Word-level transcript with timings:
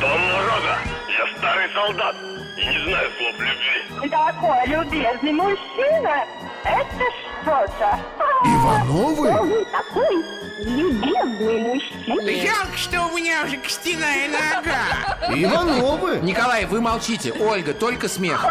Дом 0.00 0.28
народа. 0.28 0.78
Я 1.08 1.38
старый 1.38 1.68
солдат 1.74 2.16
и 2.56 2.66
не 2.66 2.78
знаю 2.84 3.10
слов 3.18 3.34
любви. 3.38 4.08
Такой 4.10 4.66
любезный 4.66 5.32
мужчина. 5.32 6.24
Это 6.64 7.04
что-то. 7.42 8.00
Ивановы? 8.44 9.28
Он 9.28 9.64
такой 9.66 10.24
любезный 10.64 11.60
мужчина. 11.60 12.46
Жалко, 12.46 12.78
что 12.78 13.06
у 13.08 13.16
меня 13.16 13.44
уже 13.44 13.58
костяная 13.58 14.28
нога. 14.28 15.34
Ивановы! 15.34 16.20
Николай, 16.22 16.64
вы 16.64 16.80
молчите. 16.80 17.32
Ольга, 17.32 17.74
только 17.74 18.08
смех. 18.08 18.42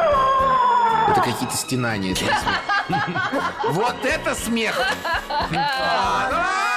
Это 1.10 1.22
какие-то 1.22 1.56
стенания. 1.56 2.16
Вот 3.70 4.04
это 4.04 4.34
смех! 4.34 4.76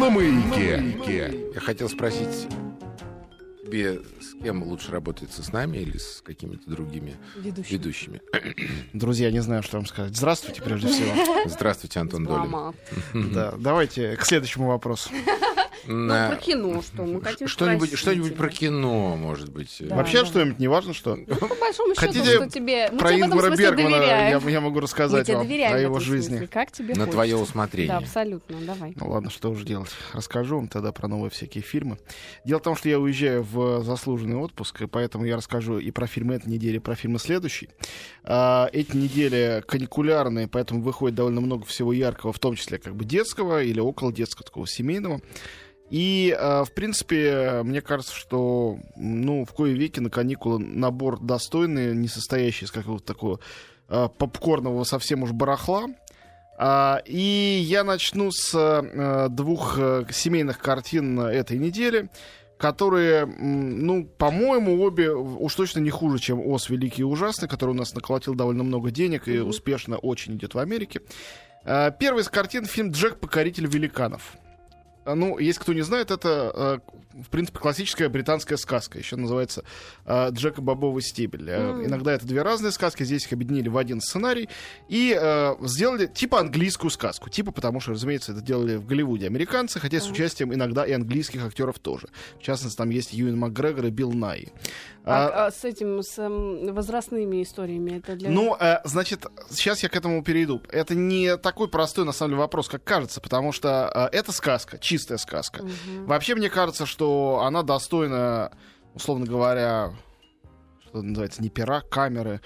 На 0.00 0.08
маяке. 0.08 1.50
Я 1.54 1.60
хотел 1.60 1.90
спросить 1.90 2.48
тебе, 3.62 4.00
с 4.20 4.42
кем 4.42 4.62
лучше 4.62 4.90
работается, 4.90 5.42
с 5.42 5.52
нами 5.52 5.76
или 5.76 5.98
с 5.98 6.22
какими-то 6.24 6.70
другими 6.70 7.16
Ведущий. 7.36 7.74
ведущими? 7.74 8.22
Друзья, 8.94 9.30
не 9.30 9.40
знаю, 9.40 9.62
что 9.62 9.76
вам 9.76 9.84
сказать. 9.84 10.16
Здравствуйте, 10.16 10.62
прежде 10.62 10.88
всего. 10.88 11.12
Здравствуйте, 11.44 12.00
Антон 12.00 12.24
Долин. 12.24 12.74
Да, 13.34 13.52
давайте 13.58 14.16
к 14.16 14.24
следующему 14.24 14.68
вопросу. 14.68 15.10
Ну, 15.92 16.28
про 16.28 16.36
кино 16.36 16.82
что? 16.82 17.02
Мы 17.04 17.20
хотим 17.20 17.48
Что-нибудь, 17.48 17.98
что-нибудь 17.98 18.36
про 18.36 18.48
кино, 18.48 19.16
может 19.16 19.50
быть. 19.50 19.76
Да. 19.80 19.96
Вообще 19.96 20.24
что-нибудь, 20.24 20.58
неважно 20.60 20.94
что. 20.94 21.16
Ну, 21.16 21.24
по 21.26 21.54
большому 21.56 21.94
счету, 21.94 22.06
Хотите 22.06 22.36
что 22.36 22.48
тебе... 22.48 22.88
Мы 22.92 22.98
Про 22.98 23.08
этом 23.12 23.28
Ингмара 23.28 23.46
смысле 23.48 23.64
Бергмана 23.66 23.94
я, 23.96 24.38
я 24.38 24.60
могу 24.60 24.78
рассказать 24.80 25.28
вам 25.28 25.40
о 25.40 25.78
его 25.78 25.98
жизни. 25.98 26.28
смысле. 26.36 26.46
Как 26.46 26.70
тебе 26.70 26.88
На 26.94 27.06
хочется. 27.06 27.12
твое 27.12 27.34
Да, 27.36 27.42
усмотрение. 27.42 27.96
абсолютно, 27.96 28.56
давай. 28.60 28.92
Ну 28.94 29.10
ладно, 29.10 29.30
что 29.30 29.50
уже 29.50 29.64
делать. 29.64 29.90
Расскажу 30.12 30.56
вам 30.56 30.68
тогда 30.68 30.92
про 30.92 31.08
новые 31.08 31.30
всякие 31.30 31.62
фильмы. 31.62 31.98
Дело 32.44 32.60
в 32.60 32.62
том, 32.62 32.76
что 32.76 32.88
я 32.88 32.98
уезжаю 33.00 33.42
в 33.42 33.82
заслуженный 33.82 34.36
отпуск, 34.36 34.82
и 34.82 34.86
поэтому 34.86 35.24
я 35.24 35.36
расскажу 35.36 35.78
и 35.78 35.90
про 35.90 36.06
фильмы 36.06 36.34
этой 36.36 36.48
недели, 36.48 36.76
и 36.76 36.80
про 36.80 36.94
фильмы 36.94 37.18
следующей. 37.18 37.68
А, 38.22 38.68
эти 38.72 38.96
недели 38.96 39.62
каникулярные, 39.66 40.46
поэтому 40.46 40.82
выходит 40.82 41.16
довольно 41.16 41.40
много 41.40 41.64
всего 41.66 41.92
яркого, 41.92 42.32
в 42.32 42.38
том 42.38 42.54
числе 42.54 42.78
как 42.78 42.94
бы 42.94 43.04
детского 43.04 43.62
или 43.62 43.80
около 43.80 44.12
детского, 44.12 44.44
такого 44.44 44.66
семейного. 44.68 45.20
И, 45.90 46.34
а, 46.38 46.64
в 46.64 46.72
принципе, 46.72 47.62
мне 47.64 47.80
кажется, 47.80 48.14
что, 48.14 48.78
ну, 48.96 49.44
в 49.44 49.52
кое 49.52 49.72
веки 49.72 49.98
на 49.98 50.08
каникулы 50.08 50.60
набор 50.60 51.18
достойный, 51.18 51.96
не 51.96 52.06
состоящий 52.06 52.64
из 52.64 52.70
какого-то 52.70 53.04
такого 53.04 53.40
а, 53.88 54.06
попкорного 54.08 54.84
совсем 54.84 55.24
уж 55.24 55.32
барахла. 55.32 55.88
А, 56.56 57.02
и 57.04 57.60
я 57.64 57.82
начну 57.82 58.30
с 58.30 58.54
э, 58.54 59.28
двух 59.30 59.78
э, 59.78 60.04
семейных 60.12 60.58
картин 60.58 61.18
этой 61.18 61.58
недели, 61.58 62.10
которые, 62.58 63.24
ну, 63.24 64.04
по-моему, 64.04 64.82
обе 64.82 65.10
уж 65.10 65.54
точно 65.54 65.80
не 65.80 65.90
хуже, 65.90 66.18
чем 66.18 66.46
«Ос 66.46 66.68
Великий 66.68 67.00
и 67.00 67.04
Ужасный», 67.04 67.48
который 67.48 67.70
у 67.70 67.74
нас 67.74 67.94
наколотил 67.94 68.34
довольно 68.34 68.62
много 68.62 68.90
денег 68.90 69.26
и 69.26 69.38
успешно 69.38 69.96
очень 69.96 70.36
идет 70.36 70.54
в 70.54 70.58
Америке. 70.58 71.00
Первый 71.64 72.20
из 72.20 72.28
картин— 72.28 72.64
фильм 72.66 72.90
«Джек. 72.90 73.18
Покоритель 73.18 73.66
великанов». 73.66 74.36
А, 75.10 75.14
Ну, 75.14 75.38
если 75.38 75.60
кто 75.60 75.72
не 75.72 75.82
знает, 75.82 76.10
это, 76.10 76.80
э, 76.84 77.22
в 77.22 77.28
принципе, 77.28 77.58
классическая 77.58 78.08
британская 78.08 78.56
сказка. 78.56 78.98
Еще 78.98 79.16
называется 79.16 79.64
э, 80.04 80.30
«Джек 80.30 80.58
и 80.58 80.60
бобовый 80.60 81.02
стебель». 81.02 81.48
Э, 81.48 81.84
Иногда 81.84 82.12
это 82.12 82.26
две 82.26 82.42
разные 82.42 82.72
сказки, 82.72 83.02
здесь 83.04 83.26
их 83.26 83.32
объединили 83.32 83.68
в 83.68 83.76
один 83.76 84.00
сценарий 84.00 84.48
и 84.88 85.16
э, 85.18 85.54
сделали 85.62 86.06
типа 86.06 86.40
английскую 86.40 86.90
сказку. 86.90 87.30
Типа, 87.30 87.52
потому 87.52 87.80
что, 87.80 87.92
разумеется, 87.92 88.32
это 88.32 88.40
делали 88.40 88.76
в 88.76 88.86
Голливуде 88.86 89.26
американцы, 89.26 89.80
хотя 89.80 90.00
с 90.00 90.08
участием 90.08 90.54
иногда 90.54 90.84
и 90.84 90.92
английских 90.92 91.44
актеров 91.44 91.78
тоже. 91.78 92.08
В 92.38 92.42
частности, 92.42 92.76
там 92.76 92.90
есть 92.90 93.12
Юэн 93.12 93.36
Макгрегор 93.38 93.86
и 93.86 93.90
Билл 93.90 94.12
Най. 94.12 94.52
А, 95.04 95.46
а 95.46 95.50
с 95.50 95.64
этим, 95.64 96.02
с 96.02 96.18
эм, 96.18 96.74
возрастными 96.74 97.42
историями, 97.42 97.98
это 97.98 98.16
для... 98.16 98.30
Ну, 98.30 98.54
э, 98.60 98.80
значит, 98.84 99.26
сейчас 99.50 99.82
я 99.82 99.88
к 99.88 99.96
этому 99.96 100.22
перейду. 100.22 100.60
Это 100.68 100.94
не 100.94 101.36
такой 101.38 101.68
простой, 101.68 102.04
на 102.04 102.12
самом 102.12 102.32
деле, 102.32 102.40
вопрос, 102.40 102.68
как 102.68 102.84
кажется, 102.84 103.20
потому 103.20 103.52
что 103.52 103.90
э, 104.12 104.16
это 104.16 104.32
сказка, 104.32 104.78
чистая 105.00 105.18
сказка. 105.18 105.64
Вообще, 106.06 106.34
мне 106.34 106.50
кажется, 106.50 106.86
что 106.86 107.42
она 107.44 107.62
достойна, 107.62 108.52
условно 108.94 109.26
говоря, 109.26 109.92
что 110.84 111.02
называется, 111.02 111.42
не 111.42 111.48
пера, 111.48 111.80
камеры, 111.80 112.40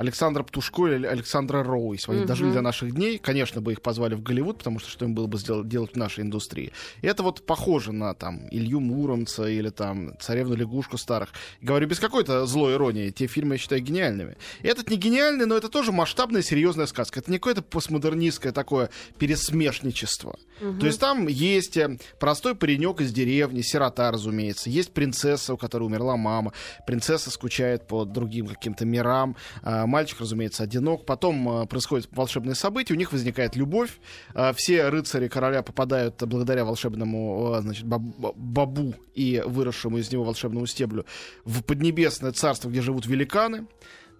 Александра 0.00 0.42
Птушко 0.42 0.86
или 0.86 1.06
Александра 1.06 1.62
Роу, 1.62 1.92
если 1.92 2.06
бы 2.06 2.12
они 2.14 2.20
Мгм. 2.22 2.28
дожили 2.28 2.52
до 2.52 2.62
наших 2.62 2.94
дней, 2.94 3.18
конечно, 3.18 3.60
бы 3.60 3.72
их 3.72 3.82
позвали 3.82 4.14
в 4.14 4.22
Голливуд, 4.22 4.56
потому 4.58 4.78
что 4.78 4.88
что 4.90 5.04
им 5.04 5.14
было 5.14 5.26
бы 5.26 5.36
сделать, 5.38 5.68
делать 5.68 5.92
в 5.92 5.96
нашей 5.96 6.22
индустрии. 6.22 6.72
И 7.02 7.06
это 7.06 7.22
вот 7.22 7.44
похоже 7.44 7.92
на 7.92 8.14
там 8.14 8.48
Илью 8.50 8.80
Муромца 8.80 9.46
или 9.46 9.68
там 9.68 10.16
Царевну 10.18 10.54
лягушку 10.56 10.96
старых. 10.96 11.28
Говорю 11.60 11.86
без 11.86 11.98
какой-то 12.00 12.46
злой 12.46 12.74
иронии, 12.76 13.10
те 13.10 13.26
фильмы 13.26 13.56
я 13.56 13.58
считаю 13.58 13.82
гениальными. 13.82 14.36
И 14.62 14.68
этот 14.68 14.88
не 14.88 14.96
гениальный, 14.96 15.44
но 15.44 15.54
это 15.54 15.68
тоже 15.68 15.92
масштабная 15.92 16.40
серьезная 16.42 16.86
сказка. 16.86 17.20
Это 17.20 17.30
не 17.30 17.36
какое-то 17.38 17.60
постмодернистское 17.60 18.52
такое 18.52 18.88
пересмешничество. 19.18 20.38
То 20.78 20.86
есть 20.86 21.00
там 21.00 21.26
есть 21.26 21.76
э, 21.78 21.98
простой 22.18 22.54
паренек 22.54 23.00
из 23.00 23.12
деревни, 23.12 23.62
сирота, 23.62 24.10
разумеется. 24.10 24.68
Есть 24.68 24.92
принцесса, 24.92 25.54
у 25.54 25.56
которой 25.56 25.84
умерла 25.84 26.16
мама. 26.18 26.52
Принцесса 26.86 27.30
скучает 27.30 27.86
по 27.86 28.04
другим 28.04 28.46
каким-то 28.46 28.84
мирам. 28.84 29.36
Мальчик, 29.90 30.20
разумеется, 30.20 30.62
одинок. 30.62 31.04
Потом 31.04 31.62
э, 31.62 31.66
происходят 31.66 32.08
волшебные 32.12 32.54
события, 32.54 32.94
у 32.94 32.96
них 32.96 33.10
возникает 33.12 33.56
любовь. 33.56 33.98
А, 34.34 34.52
Все 34.52 34.88
рыцари 34.88 35.26
короля 35.26 35.62
попадают 35.62 36.22
э, 36.22 36.26
благодаря 36.26 36.64
волшебному 36.64 37.54
э, 37.56 37.60
значит, 37.62 37.84
баб- 37.86 38.34
бабу 38.36 38.94
и 39.14 39.42
выросшему 39.44 39.98
из 39.98 40.12
него 40.12 40.22
волшебному 40.22 40.66
стеблю 40.66 41.04
в 41.44 41.62
поднебесное 41.62 42.30
царство, 42.32 42.68
где 42.68 42.80
живут 42.80 43.06
великаны. 43.06 43.66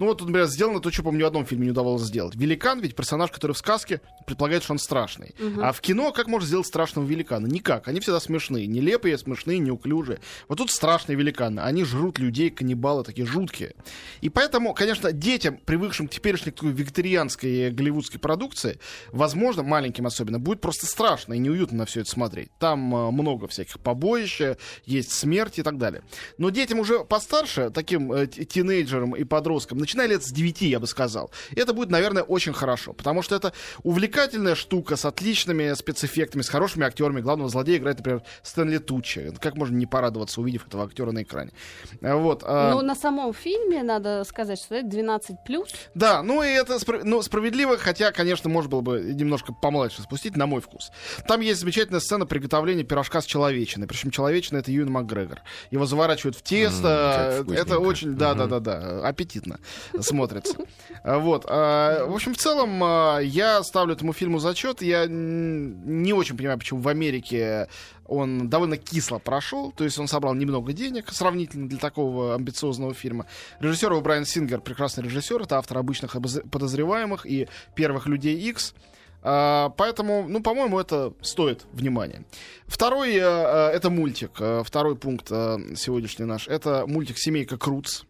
Ну 0.00 0.06
вот, 0.06 0.16
тут, 0.16 0.28
например, 0.28 0.48
сделано 0.48 0.80
то, 0.80 0.90
что, 0.90 1.02
по-моему, 1.02 1.18
ни 1.18 1.24
в 1.24 1.26
одном 1.26 1.44
фильме 1.44 1.66
не 1.66 1.70
удавалось 1.72 2.04
сделать. 2.04 2.34
Великан 2.34 2.80
ведь 2.80 2.96
персонаж, 2.96 3.30
который 3.30 3.52
в 3.52 3.58
сказке 3.58 4.00
предполагает, 4.26 4.62
что 4.62 4.72
он 4.72 4.78
страшный. 4.78 5.34
А 5.60 5.72
в 5.72 5.82
кино 5.82 6.10
как 6.12 6.26
можно 6.26 6.48
сделать 6.48 6.66
страшного 6.66 7.04
великана? 7.04 7.46
Никак. 7.46 7.86
Они 7.86 8.00
всегда 8.00 8.18
смешные. 8.18 8.66
Нелепые, 8.66 9.18
смешные, 9.18 9.58
неуклюжие. 9.58 10.20
Вот 10.48 10.56
тут 10.56 10.70
страшные 10.70 11.16
великаны. 11.16 11.60
Они 11.60 11.84
жрут 11.84 12.18
людей, 12.18 12.48
каннибалы 12.48 13.04
такие 13.04 13.26
жуткие. 13.26 13.74
И 14.22 14.30
поэтому, 14.30 14.72
конечно, 14.72 15.12
детям, 15.12 15.58
привыкшим 15.62 16.08
к 16.08 16.12
теперешней 16.12 16.52
такой 16.52 16.72
викторианской 16.72 17.70
голливудской 17.70 18.18
продукции, 18.18 18.80
возможно, 19.12 19.62
маленьким 19.62 20.06
особенно, 20.06 20.38
будет 20.38 20.62
просто 20.62 20.86
страшно 20.86 21.34
и 21.34 21.38
неуютно 21.38 21.76
на 21.76 21.84
все 21.84 22.00
это 22.00 22.10
смотреть. 22.10 22.48
Там 22.58 22.94
э, 22.94 23.10
много 23.10 23.48
всяких 23.48 23.78
побоищ, 23.80 24.40
э, 24.40 24.56
есть 24.86 25.12
смерть 25.12 25.58
и 25.58 25.62
так 25.62 25.76
далее. 25.76 26.02
Но 26.38 26.48
детям 26.48 26.78
уже 26.78 27.04
постарше, 27.04 27.68
таким 27.68 28.10
э, 28.14 28.26
тинейджерам 28.26 29.14
и 29.14 29.24
подросткам, 29.24 29.78
начиная 29.90 30.06
лет 30.06 30.22
с 30.24 30.30
9, 30.30 30.62
я 30.62 30.78
бы 30.78 30.86
сказал, 30.86 31.30
это 31.56 31.72
будет, 31.72 31.90
наверное, 31.90 32.22
очень 32.22 32.52
хорошо. 32.52 32.92
Потому 32.92 33.22
что 33.22 33.34
это 33.34 33.52
увлекательная 33.82 34.54
штука 34.54 34.94
с 34.96 35.04
отличными 35.04 35.74
спецэффектами, 35.74 36.42
с 36.42 36.48
хорошими 36.48 36.86
актерами. 36.86 37.20
Главного 37.20 37.50
злодея 37.50 37.78
играет, 37.78 37.98
например, 37.98 38.22
Стэнли 38.42 38.78
Тучи. 38.78 39.32
Как 39.40 39.56
можно 39.56 39.74
не 39.76 39.86
порадоваться, 39.86 40.40
увидев 40.40 40.66
этого 40.66 40.84
актера 40.84 41.10
на 41.10 41.22
экране? 41.24 41.50
Э, 42.00 42.14
Вот. 42.14 42.42
а- 42.46 42.70
Ну, 42.70 42.82
на 42.82 42.94
самом 42.94 43.34
фильме 43.34 43.82
надо 43.82 44.22
сказать, 44.24 44.60
что 44.60 44.76
это 44.76 44.86
12 44.88 45.36
плюс. 45.44 45.70
да, 45.94 46.22
ну 46.22 46.42
и 46.42 46.48
это 46.48 46.74
спро- 46.76 47.00
ну, 47.02 47.20
справедливо, 47.22 47.76
хотя, 47.78 48.12
конечно, 48.12 48.48
можно 48.48 48.70
было 48.70 48.80
бы 48.80 49.00
немножко 49.00 49.52
помладше 49.52 50.02
спустить, 50.02 50.36
на 50.36 50.46
мой 50.46 50.60
вкус. 50.60 50.90
Там 51.26 51.40
есть 51.40 51.60
замечательная 51.60 52.00
сцена 52.00 52.26
приготовления 52.26 52.84
пирожка 52.84 53.20
с 53.20 53.24
человечиной. 53.24 53.88
Причем 53.88 54.10
человечина 54.10 54.58
это 54.58 54.70
Юэн 54.70 54.90
Макгрегор. 54.90 55.40
Его 55.72 55.86
заворачивают 55.86 56.36
в 56.36 56.42
тесто. 56.42 57.44
как 57.46 57.56
это 57.56 57.78
очень, 57.78 58.14
да, 58.14 58.34
да, 58.34 58.46
да, 58.46 58.60
да, 58.60 59.06
аппетитно 59.08 59.58
смотрится. 60.00 60.56
А, 61.02 61.18
Вот. 61.18 61.44
а, 61.48 62.06
В 62.06 62.14
общем, 62.14 62.34
в 62.34 62.38
целом, 62.38 62.82
а, 62.82 63.18
я 63.18 63.62
ставлю 63.62 63.94
этому 63.94 64.12
фильму 64.12 64.38
зачет. 64.38 64.82
Я 64.82 65.06
не 65.08 66.12
очень 66.12 66.36
понимаю, 66.36 66.58
почему 66.58 66.80
в 66.80 66.88
Америке 66.88 67.68
он 68.06 68.48
довольно 68.48 68.76
кисло 68.76 69.18
прошел, 69.18 69.70
то 69.70 69.84
есть 69.84 69.96
он 69.98 70.08
собрал 70.08 70.34
немного 70.34 70.72
денег 70.72 71.10
сравнительно 71.12 71.68
для 71.68 71.78
такого 71.78 72.34
амбициозного 72.34 72.92
фильма. 72.92 73.26
Режиссер 73.60 73.92
его 73.92 74.00
Брайан 74.00 74.24
Сингер, 74.24 74.60
прекрасный 74.60 75.04
режиссер, 75.04 75.42
это 75.42 75.58
автор 75.58 75.78
обычных 75.78 76.16
подозреваемых 76.50 77.24
и 77.24 77.48
первых 77.76 78.06
людей 78.06 78.36
X. 78.50 78.74
Поэтому, 79.22 80.24
ну, 80.26 80.42
по-моему, 80.42 80.80
это 80.80 81.12
стоит 81.20 81.66
внимания. 81.72 82.24
Второй 82.66 83.14
э, 83.14 83.20
э, 83.20 83.68
это 83.74 83.90
мультик. 83.90 84.30
Э, 84.40 84.62
Второй 84.64 84.96
пункт 84.96 85.28
сегодняшний 85.28 86.24
наш 86.24 86.48
это 86.48 86.86
мультик 86.86 87.18
Семейка 87.18 87.58
Круц. 87.58 88.04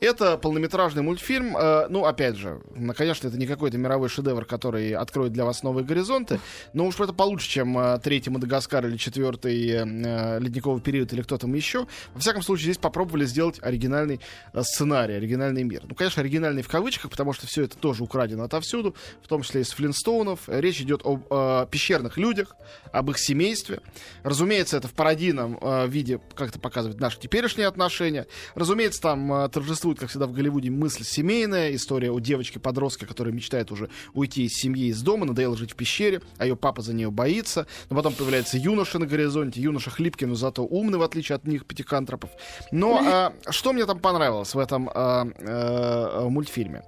Это 0.00 0.36
полнометражный 0.38 1.02
мультфильм. 1.02 1.56
э, 1.56 1.86
ну, 1.88 2.04
опять 2.04 2.36
же, 2.36 2.60
ну, 2.74 2.92
конечно, 2.94 3.28
это 3.28 3.38
не 3.38 3.46
какой-то 3.46 3.78
мировой 3.78 4.08
шедевр, 4.08 4.44
который 4.44 4.92
откроет 4.92 5.32
для 5.32 5.44
вас 5.44 5.62
новые 5.62 5.84
горизонты, 5.84 6.40
но 6.72 6.86
уж 6.86 6.98
это 7.00 7.12
получше, 7.12 7.48
чем 7.48 7.78
э, 7.78 7.98
третий 7.98 8.30
Мадагаскар 8.30 8.86
или 8.86 8.96
четвертый 8.96 9.68
э, 9.68 10.38
ледниковый 10.40 10.80
период 10.80 11.12
или 11.12 11.22
кто 11.22 11.38
там 11.38 11.54
еще. 11.54 11.86
Во 12.14 12.20
всяком 12.20 12.42
случае, 12.42 12.64
здесь 12.64 12.78
попробовали 12.78 13.24
сделать 13.24 13.58
оригинальный 13.62 14.20
э, 14.52 14.62
сценарий, 14.62 15.14
оригинальный 15.14 15.64
мир. 15.64 15.82
Ну, 15.88 15.94
конечно, 15.94 16.20
оригинальный 16.22 16.62
в 16.62 16.68
кавычках, 16.68 17.10
потому 17.10 17.32
что 17.32 17.46
все 17.46 17.64
это 17.64 17.76
тоже 17.76 18.02
украдено 18.02 18.44
отовсюду, 18.44 18.94
в 19.22 19.28
том 19.28 19.42
числе 19.42 19.62
из 19.62 19.70
Флинстоунов. 19.70 20.40
Речь 20.48 20.80
идет 20.80 21.02
об 21.04 21.26
э, 21.30 21.66
пещерных 21.70 22.16
людях, 22.16 22.56
об 22.92 23.10
их 23.10 23.18
семействе. 23.18 23.80
Разумеется, 24.22 24.76
это 24.76 24.88
в 24.88 24.92
пародийном 24.92 25.58
э, 25.60 25.86
виде 25.88 26.20
как-то 26.34 26.58
показывает 26.58 27.00
наши 27.00 27.18
теперешние 27.18 27.66
отношения. 27.66 28.26
Разумеется, 28.54 29.00
там 29.00 29.32
э, 29.32 29.48
торжествует, 29.84 29.98
как 29.98 30.08
всегда 30.08 30.26
в 30.26 30.32
Голливуде, 30.32 30.70
мысль 30.70 31.04
семейная, 31.04 31.74
история 31.74 32.10
о 32.10 32.18
девочке-подростке, 32.18 33.06
которая 33.06 33.34
мечтает 33.34 33.70
уже 33.70 33.90
уйти 34.14 34.44
из 34.44 34.54
семьи, 34.54 34.86
из 34.88 35.02
дома, 35.02 35.26
надоело 35.26 35.56
жить 35.56 35.72
в 35.72 35.76
пещере, 35.76 36.22
а 36.38 36.46
ее 36.46 36.56
папа 36.56 36.80
за 36.82 36.94
нее 36.94 37.10
боится. 37.10 37.66
Но 37.90 37.96
потом 37.96 38.14
появляется 38.14 38.56
юноша 38.56 38.98
на 38.98 39.06
горизонте, 39.06 39.60
юноша 39.60 39.90
хлипкий, 39.90 40.26
но 40.26 40.34
зато 40.34 40.64
умный, 40.64 40.98
в 40.98 41.02
отличие 41.02 41.36
от 41.36 41.46
них, 41.46 41.66
пятикантропов. 41.66 42.30
Но 42.72 43.32
э, 43.46 43.50
что 43.50 43.72
мне 43.72 43.84
там 43.84 43.98
понравилось 43.98 44.54
в 44.54 44.58
этом 44.58 44.88
э, 44.88 45.24
э, 45.38 46.28
мультфильме? 46.28 46.82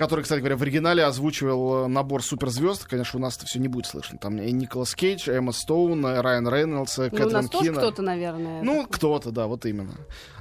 Который, 0.00 0.22
кстати 0.22 0.38
говоря, 0.38 0.56
в 0.56 0.62
оригинале 0.62 1.04
озвучивал 1.04 1.84
э, 1.84 1.86
набор 1.86 2.24
суперзвезд. 2.24 2.86
Конечно, 2.86 3.18
у 3.18 3.22
нас 3.22 3.36
это 3.36 3.44
все 3.44 3.58
не 3.58 3.68
будет 3.68 3.84
слышно. 3.84 4.16
Там 4.16 4.38
и 4.40 4.50
Николас 4.50 4.94
Кейдж, 4.94 5.28
Эмма 5.28 5.52
Стоун, 5.52 6.06
э, 6.06 6.22
Райан 6.22 6.48
Рейнольдс, 6.48 6.98
э, 7.00 7.02
Ну, 7.02 7.06
у 7.08 7.10
Кэтрин 7.10 7.32
нас 7.32 7.50
тоже 7.50 7.64
Кинна. 7.66 7.76
кто-то, 7.76 8.00
наверное. 8.00 8.62
Ну, 8.62 8.86
кто-то, 8.86 9.30
да, 9.30 9.46
вот 9.46 9.66
именно. 9.66 9.92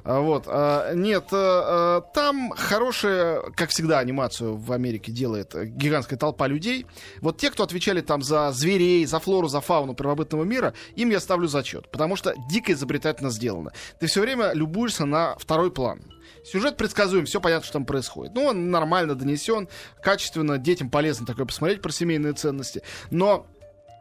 А, 0.06 0.21
Вот. 0.21 0.45
а, 0.47 0.94
Нет, 0.94 1.25
а, 1.33 2.00
там 2.13 2.51
хорошая, 2.56 3.41
как 3.53 3.71
всегда, 3.71 4.00
анимацию 4.00 4.56
в 4.56 4.71
Америке 4.71 5.11
делает 5.11 5.53
гигантская 5.53 6.17
толпа 6.17 6.47
людей. 6.47 6.85
Вот 7.19 7.38
те, 7.38 7.51
кто 7.51 7.63
отвечали 7.63 8.00
там 8.00 8.21
за 8.21 8.53
зверей, 8.53 9.06
за 9.06 9.19
флору, 9.19 9.50
за 9.50 9.59
фауну 9.59 9.94
первобытного 9.94 10.45
мира, 10.45 10.73
им 10.95 11.09
я 11.09 11.19
ставлю 11.19 11.50
зачет. 11.50 11.91
Потому 11.91 12.15
что 12.15 12.33
дико 12.50 12.71
изобретательно 12.71 13.29
сделано. 13.29 13.73
Ты 14.00 14.07
все 14.07 14.21
время 14.21 14.53
любуешься 14.53 15.03
на 15.03 15.35
второй 15.38 15.69
план. 15.69 16.00
Сюжет 16.44 16.77
предсказуем, 16.77 17.25
все 17.25 17.41
понятно, 17.41 17.63
что 17.63 17.74
там 17.74 17.86
происходит. 17.86 18.33
Ну, 18.33 18.45
он 18.45 18.71
нормально 18.71 19.15
донесен, 19.15 19.68
качественно, 20.01 20.57
детям 20.57 20.89
полезно 20.89 21.25
такое 21.25 21.45
посмотреть 21.45 21.81
про 21.81 21.91
семейные 21.91 22.33
ценности. 22.33 22.81
Но 23.12 23.47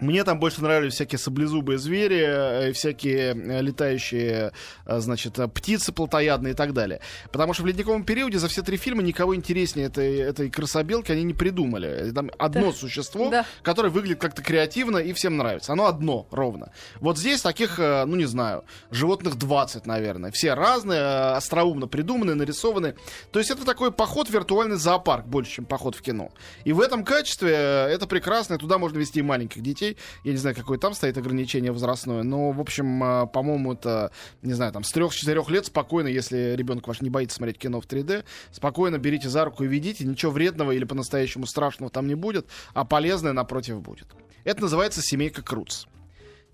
мне 0.00 0.24
там 0.24 0.38
больше 0.38 0.62
нравились 0.62 0.94
всякие 0.94 1.18
саблезубые 1.18 1.78
звери, 1.78 2.24
э, 2.68 2.72
всякие 2.72 3.34
э, 3.34 3.60
летающие, 3.62 4.52
э, 4.86 5.00
значит, 5.00 5.38
птицы 5.54 5.92
плотоядные 5.92 6.52
и 6.52 6.56
так 6.56 6.72
далее. 6.72 7.00
Потому 7.32 7.52
что 7.54 7.62
в 7.62 7.66
ледниковом 7.66 8.04
периоде 8.04 8.38
за 8.38 8.48
все 8.48 8.62
три 8.62 8.76
фильма 8.76 9.02
никого 9.02 9.34
интереснее 9.34 9.86
этой, 9.88 10.18
этой 10.18 10.50
красобелки 10.50 11.10
они 11.10 11.24
не 11.24 11.34
придумали. 11.34 12.10
Там 12.12 12.30
одно 12.38 12.72
существо, 12.72 13.30
Да. 13.30 13.44
которое 13.62 13.88
выглядит 13.90 14.20
как-то 14.20 14.42
креативно 14.42 14.98
и 14.98 15.12
всем 15.12 15.36
нравится. 15.36 15.72
Оно 15.72 15.86
одно, 15.86 16.26
ровно. 16.30 16.72
Вот 17.00 17.18
здесь 17.18 17.42
таких, 17.42 17.78
ну 17.78 18.14
не 18.14 18.26
знаю, 18.26 18.64
животных 18.90 19.36
20, 19.36 19.86
наверное. 19.86 20.30
Все 20.30 20.54
разные, 20.54 21.00
остроумно 21.32 21.86
придуманные, 21.88 22.34
нарисованные. 22.34 22.94
То 23.32 23.38
есть 23.38 23.50
это 23.50 23.64
такой 23.64 23.90
поход 23.92 24.28
в 24.28 24.32
виртуальный 24.32 24.76
зоопарк, 24.76 25.26
больше, 25.26 25.52
чем 25.52 25.64
поход 25.64 25.94
в 25.94 26.02
кино. 26.02 26.30
И 26.64 26.72
в 26.72 26.80
этом 26.80 27.04
качестве 27.04 27.52
это 27.52 28.06
прекрасно, 28.06 28.58
туда 28.58 28.78
можно 28.78 28.98
вести 28.98 29.20
и 29.20 29.22
маленьких 29.22 29.62
детей. 29.62 29.87
Я 30.24 30.32
не 30.32 30.38
знаю, 30.38 30.56
какое 30.56 30.78
там 30.78 30.94
стоит 30.94 31.16
ограничение 31.16 31.72
возрастное, 31.72 32.22
но, 32.22 32.50
в 32.50 32.60
общем, 32.60 33.02
э, 33.02 33.26
по-моему, 33.26 33.72
это, 33.72 34.10
не 34.42 34.52
знаю, 34.52 34.72
там, 34.72 34.84
с 34.84 34.90
трех-четырех 34.92 35.48
лет 35.50 35.66
спокойно, 35.66 36.08
если 36.08 36.54
ребенок 36.56 36.86
ваш 36.88 37.00
не 37.00 37.10
боится 37.10 37.36
смотреть 37.36 37.58
кино 37.58 37.80
в 37.80 37.86
3D, 37.86 38.24
спокойно 38.52 38.98
берите 38.98 39.28
за 39.28 39.44
руку 39.44 39.64
и 39.64 39.68
ведите, 39.68 40.04
ничего 40.04 40.32
вредного 40.32 40.72
или 40.72 40.84
по-настоящему 40.84 41.46
страшного 41.46 41.90
там 41.90 42.06
не 42.06 42.14
будет, 42.14 42.46
а 42.74 42.84
полезное, 42.84 43.32
напротив, 43.32 43.80
будет. 43.80 44.08
Это 44.44 44.62
называется 44.62 45.00
«Семейка 45.02 45.42
Круц». 45.42 45.86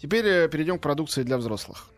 Теперь 0.01 0.27
э, 0.27 0.49
перейдем 0.49 0.79
к 0.79 0.83
продукции 0.83 1.23
для 1.23 1.39
взрослых. 1.39 1.89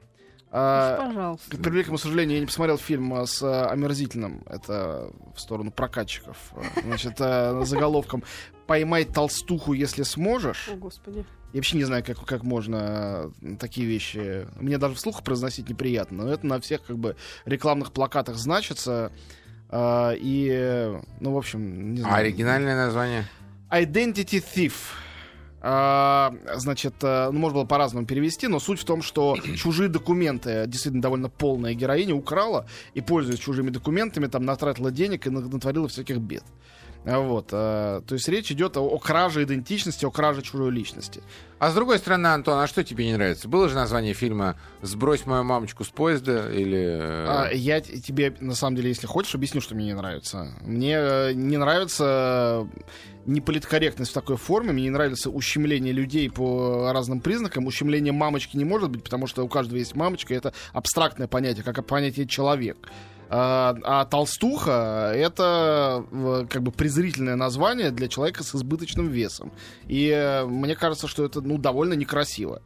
А, 0.50 1.08
Пожалуйста. 1.08 1.56
к 1.56 1.60
превеликому 1.60 1.98
сожалению, 1.98 2.37
я 2.37 2.40
не 2.40 2.46
посмотрел 2.46 2.78
фильм 2.78 3.12
с 3.26 3.43
а, 3.43 3.69
омерзительным, 3.70 4.43
это 4.46 5.10
в 5.34 5.40
сторону 5.40 5.70
прокатчиков, 5.70 6.37
а, 6.52 6.81
значит, 6.82 7.14
а, 7.19 7.62
заголовком 7.64 8.22
«Поймай 8.66 9.04
толстуху, 9.04 9.72
если 9.72 10.02
сможешь». 10.02 10.69
О, 10.72 10.76
господи. 10.76 11.25
Я 11.52 11.58
вообще 11.58 11.76
не 11.76 11.84
знаю, 11.84 12.04
как, 12.04 12.25
как 12.25 12.43
можно 12.43 13.32
такие 13.58 13.87
вещи... 13.87 14.46
Мне 14.60 14.78
даже 14.78 14.94
вслух 14.94 15.22
произносить 15.22 15.69
неприятно, 15.69 16.25
но 16.25 16.32
это 16.32 16.46
на 16.46 16.60
всех 16.60 16.82
как 16.84 16.98
бы 16.98 17.16
рекламных 17.44 17.93
плакатах 17.93 18.37
значится. 18.37 19.10
а, 19.69 20.12
и, 20.16 20.93
ну, 21.20 21.32
в 21.32 21.38
общем, 21.38 21.94
не 21.94 22.00
знаю. 22.00 22.14
А 22.14 22.19
оригинальное 22.19 22.76
название? 22.76 23.25
Identity 23.70 24.43
Thief. 24.54 24.72
А, 25.69 26.33
значит, 26.55 26.95
э, 27.03 27.31
ну, 27.33 27.41
можно 27.41 27.57
было 27.57 27.65
по-разному 27.65 28.07
перевести, 28.07 28.47
но 28.47 28.61
суть 28.61 28.79
в 28.79 28.85
том, 28.85 29.03
что 29.03 29.37
чужие 29.57 29.89
документы 29.89 30.65
действительно 30.69 31.03
довольно 31.03 31.29
полная 31.29 31.75
героиня 31.75 32.15
украла 32.15 32.67
и, 32.95 33.01
пользуясь 33.01 33.41
чужими 33.41 33.71
документами, 33.71 34.29
там 34.29 34.45
натратила 34.45 34.93
денег 34.93 35.27
и 35.27 35.31
на- 35.31 35.41
натворила 35.41 35.89
всяких 35.89 36.19
бед. 36.19 36.45
А 37.08 37.20
Вот, 37.20 37.50
э, 37.53 38.03
то 38.05 38.14
есть 38.14 38.29
речь 38.29 38.50
идет 38.50 38.76
о, 38.76 38.81
о 38.81 38.99
краже 38.99 39.44
идентичности, 39.44 40.05
о 40.05 40.11
краже 40.11 40.43
чужой 40.43 40.73
личности. 40.73 41.23
А 41.61 41.70
с 41.70 41.75
другой 41.75 41.99
стороны, 41.99 42.26
Антон, 42.26 42.58
а 42.58 42.67
что 42.67 42.82
тебе 42.82 43.06
не 43.06 43.14
нравится? 43.14 43.49
Было 43.49 43.69
же 43.69 43.76
название 43.76 44.12
фильма 44.12 44.56
«Сбрось 44.82 45.25
мою 45.25 45.44
мамочку 45.44 45.85
с 45.85 45.88
поезда» 45.88 46.50
или... 46.53 46.76
э, 46.76 47.26
А, 47.29 47.50
я 47.53 47.81
тебе, 47.81 48.35
на 48.41 48.56
самом 48.56 48.75
деле, 48.76 48.88
если 48.88 49.06
хочешь, 49.06 49.35
объясню, 49.37 49.61
что 49.61 49.76
мне 49.76 49.87
не 49.87 49.94
нравится. 49.94 50.49
Мне 50.62 50.97
э, 50.99 51.32
не 51.32 51.56
нравится 51.56 52.67
э, 52.75 52.81
неполиткорректность 53.26 54.11
в 54.11 54.14
такой 54.14 54.37
форме, 54.37 54.73
мне 54.73 54.85
не 54.85 54.91
нравится 54.91 55.31
ущемление 55.31 55.93
людей 55.93 56.29
по 56.29 56.91
разным 56.93 57.20
признакам. 57.20 57.67
Ущемление 57.67 58.12
мамочки 58.12 58.56
не 58.56 58.64
может 58.64 58.91
быть, 58.91 59.05
потому 59.05 59.26
что 59.29 59.44
у 59.44 59.49
каждого 59.49 59.79
есть 59.79 59.94
мамочка, 59.94 60.35
это 60.35 60.53
абстрактное 60.73 61.29
понятие, 61.29 61.62
как 61.62 61.85
понятие 61.87 62.26
человек. 62.26 62.76
А, 63.28 63.76
а 63.82 64.05
толстуха 64.05 65.12
это 65.14 66.05
э, 66.12 66.46
как 66.49 66.62
бы 66.62 66.70
презрительное 66.70 67.37
название 67.37 67.90
для 67.90 68.08
человека 68.08 68.44
с 68.44 68.55
избыточным 68.55 69.08
весом. 69.08 69.52
И 69.88 70.08
э, 70.08 70.44
мне 70.44 70.76
кажется, 70.76 71.08
что 71.08 71.25
это 71.25 71.40
ну 71.40 71.58
довольно 71.58 71.94
некрасиво. 71.94 72.62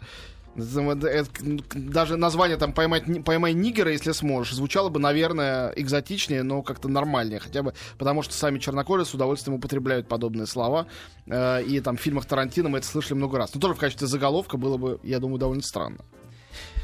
Это- 0.56 1.06
это- 1.06 1.30
Даже 1.74 2.16
название 2.16 2.56
там 2.58 2.72
поймать, 2.74 3.04
поймай 3.24 3.54
нигера, 3.54 3.92
если 3.92 4.10
сможешь, 4.12 4.52
звучало 4.52 4.88
бы, 4.90 4.98
наверное, 4.98 5.70
экзотичнее, 5.76 6.42
но 6.42 6.62
как-то 6.62 6.88
нормальнее. 6.88 7.38
Хотя 7.38 7.62
бы 7.62 7.72
потому, 7.98 8.22
что 8.22 8.34
сами 8.34 8.58
чернокожие 8.58 9.06
с 9.06 9.14
удовольствием 9.14 9.56
употребляют 9.58 10.08
подобные 10.08 10.46
слова. 10.46 10.86
Э, 11.26 11.62
И 11.62 11.80
там 11.80 11.96
в 11.96 12.00
фильмах 12.00 12.26
Тарантино 12.26 12.68
мы 12.68 12.78
это 12.78 12.86
слышали 12.86 13.14
много 13.14 13.38
раз. 13.38 13.54
Но 13.54 13.60
тоже 13.60 13.74
в 13.74 13.78
качестве 13.78 14.08
заголовка 14.08 14.56
было 14.58 14.76
бы, 14.76 15.00
я 15.04 15.20
думаю, 15.20 15.38
довольно 15.38 15.62
странно. 15.62 16.04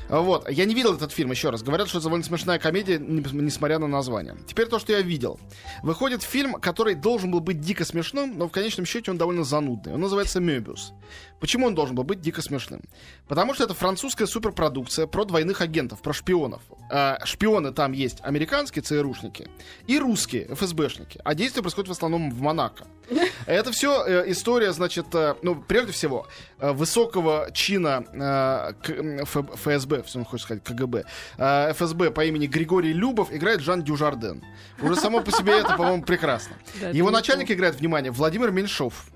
Вот. 0.08 0.48
Я 0.50 0.64
не 0.64 0.74
видел 0.74 0.94
этот 0.94 1.12
фильм, 1.12 1.30
еще 1.30 1.50
раз. 1.50 1.62
Говорят, 1.62 1.88
что 1.88 1.98
это 1.98 2.04
довольно 2.04 2.24
смешная 2.24 2.58
комедия, 2.58 2.98
не- 2.98 3.24
несмотря 3.42 3.78
на 3.78 3.86
название. 3.88 4.36
Теперь 4.46 4.66
то, 4.66 4.78
что 4.78 4.92
я 4.92 5.00
видел. 5.00 5.38
Выходит 5.82 6.22
фильм, 6.22 6.54
который 6.54 6.94
должен 6.94 7.30
был 7.30 7.40
быть 7.40 7.60
дико 7.60 7.84
смешным, 7.84 8.38
но 8.38 8.48
в 8.48 8.52
конечном 8.52 8.86
счете 8.86 9.10
он 9.10 9.18
довольно 9.18 9.44
занудный. 9.44 9.94
Он 9.94 10.00
называется 10.00 10.40
«Мебиус». 10.40 10.92
Почему 11.40 11.66
он 11.66 11.74
должен 11.74 11.94
был 11.94 12.02
быть 12.04 12.20
дико 12.22 12.40
смешным? 12.40 12.80
Потому 13.28 13.52
что 13.52 13.64
это 13.64 13.74
французская 13.74 14.26
суперпродукция 14.26 15.06
про 15.06 15.24
двойных 15.26 15.60
агентов, 15.60 16.00
про 16.00 16.12
шпионов. 16.14 16.62
А, 16.90 17.18
шпионы 17.26 17.72
там 17.72 17.92
есть 17.92 18.18
американские 18.22 18.82
ЦРУшники 18.82 19.48
и 19.86 19.98
русские 19.98 20.46
ФСБшники. 20.54 21.20
А 21.24 21.34
действие 21.34 21.62
происходит 21.62 21.88
в 21.88 21.92
основном 21.92 22.30
в 22.30 22.40
Монако. 22.40 22.86
Это 23.46 23.70
все 23.70 24.30
история, 24.30 24.72
значит, 24.72 25.06
э, 25.14 25.34
ну, 25.42 25.56
прежде 25.56 25.92
всего, 25.92 26.26
э, 26.58 26.72
высокого 26.72 27.50
чина 27.52 28.04
э, 28.12 28.72
к- 28.82 28.90
м, 28.90 29.18
Ф- 29.20 29.54
ФСБ, 30.00 30.02
все 30.04 30.24
хочется 30.24 30.46
сказать, 30.46 30.64
КГБ, 30.64 31.04
э, 31.38 31.72
ФСБ 31.72 32.10
по 32.10 32.24
имени 32.24 32.46
Григорий 32.46 32.92
Любов 32.92 33.32
играет 33.32 33.60
Жан 33.60 33.82
Дюжарден. 33.82 34.42
Уже 34.80 34.96
само 34.96 35.20
по 35.20 35.30
себе 35.30 35.58
это, 35.60 35.76
по-моему, 35.76 36.02
прекрасно. 36.02 36.56
Его 36.92 37.10
начальник 37.10 37.50
играет, 37.50 37.76
внимание, 37.76 38.10
Владимир 38.12 38.50
Меньшов. 38.50 39.06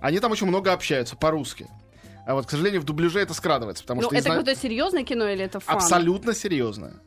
Они 0.00 0.18
там 0.18 0.32
очень 0.32 0.46
много 0.46 0.72
общаются 0.72 1.16
по-русски. 1.16 1.68
А 2.26 2.34
вот, 2.34 2.46
к 2.46 2.50
сожалению, 2.50 2.80
в 2.80 2.84
дубляже 2.84 3.20
это 3.20 3.34
скрадывается, 3.34 3.82
потому 3.82 4.00
Ну, 4.02 4.08
что... 4.08 4.16
это 4.16 4.28
изна- 4.28 4.36
какое-то 4.36 4.60
серьезное 4.60 5.04
кино 5.04 5.28
или 5.28 5.44
это 5.44 5.60
фан? 5.60 5.76
Абсолютно 5.76 6.34
серьезно. 6.34 7.00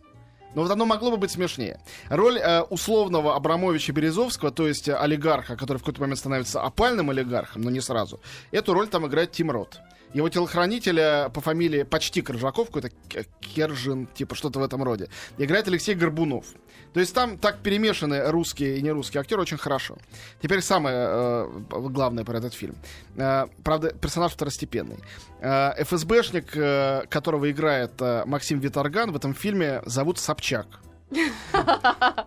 Но 0.55 0.61
вот 0.61 0.71
оно 0.71 0.85
могло 0.85 1.11
бы 1.11 1.17
быть 1.17 1.31
смешнее. 1.31 1.79
Роль 2.09 2.37
э, 2.37 2.61
условного 2.61 3.35
Абрамовича 3.35 3.91
Березовского, 3.91 4.51
то 4.51 4.67
есть 4.67 4.87
э, 4.87 4.95
олигарха, 4.95 5.57
который 5.57 5.77
в 5.77 5.81
какой-то 5.81 6.01
момент 6.01 6.19
становится 6.19 6.61
опальным 6.61 7.09
олигархом, 7.09 7.61
но 7.61 7.69
не 7.69 7.81
сразу, 7.81 8.21
эту 8.51 8.73
роль 8.73 8.87
там 8.87 9.05
играет 9.07 9.31
Тим 9.33 9.51
Рот. 9.51 9.79
Его 10.15 10.29
телохранителя 10.29 11.29
по 11.33 11.41
фамилии 11.41 11.83
почти 11.83 12.21
Коржаков, 12.21 12.67
какой-то 12.67 12.89
Кержин, 13.41 14.07
типа 14.07 14.33
что-то 14.35 14.59
в 14.59 14.63
этом 14.63 14.81
роде, 14.81 15.09
играет 15.37 15.67
Алексей 15.67 15.93
Горбунов. 15.93 16.45
То 16.93 17.01
есть 17.01 17.13
там 17.13 17.37
так 17.37 17.57
перемешаны 17.57 18.31
русские 18.31 18.77
и 18.77 18.81
нерусские 18.81 19.19
актеры 19.19 19.41
очень 19.41 19.57
хорошо. 19.57 19.97
Теперь 20.41 20.61
самое 20.61 20.95
э, 20.97 21.47
главное 21.69 22.23
про 22.23 22.37
этот 22.37 22.53
фильм. 22.53 22.77
Э, 23.17 23.47
правда, 23.61 23.89
персонаж 23.89 24.31
второстепенный. 24.31 24.99
Э, 25.41 25.83
ФСБшник, 25.83 26.55
э, 26.55 27.01
которого 27.09 27.51
играет 27.51 27.91
э, 27.99 28.23
Максим 28.25 28.59
Виторган, 28.59 29.11
в 29.11 29.17
этом 29.17 29.33
фильме 29.33 29.81
зовут 29.85 30.17
Собчак. 30.17 30.67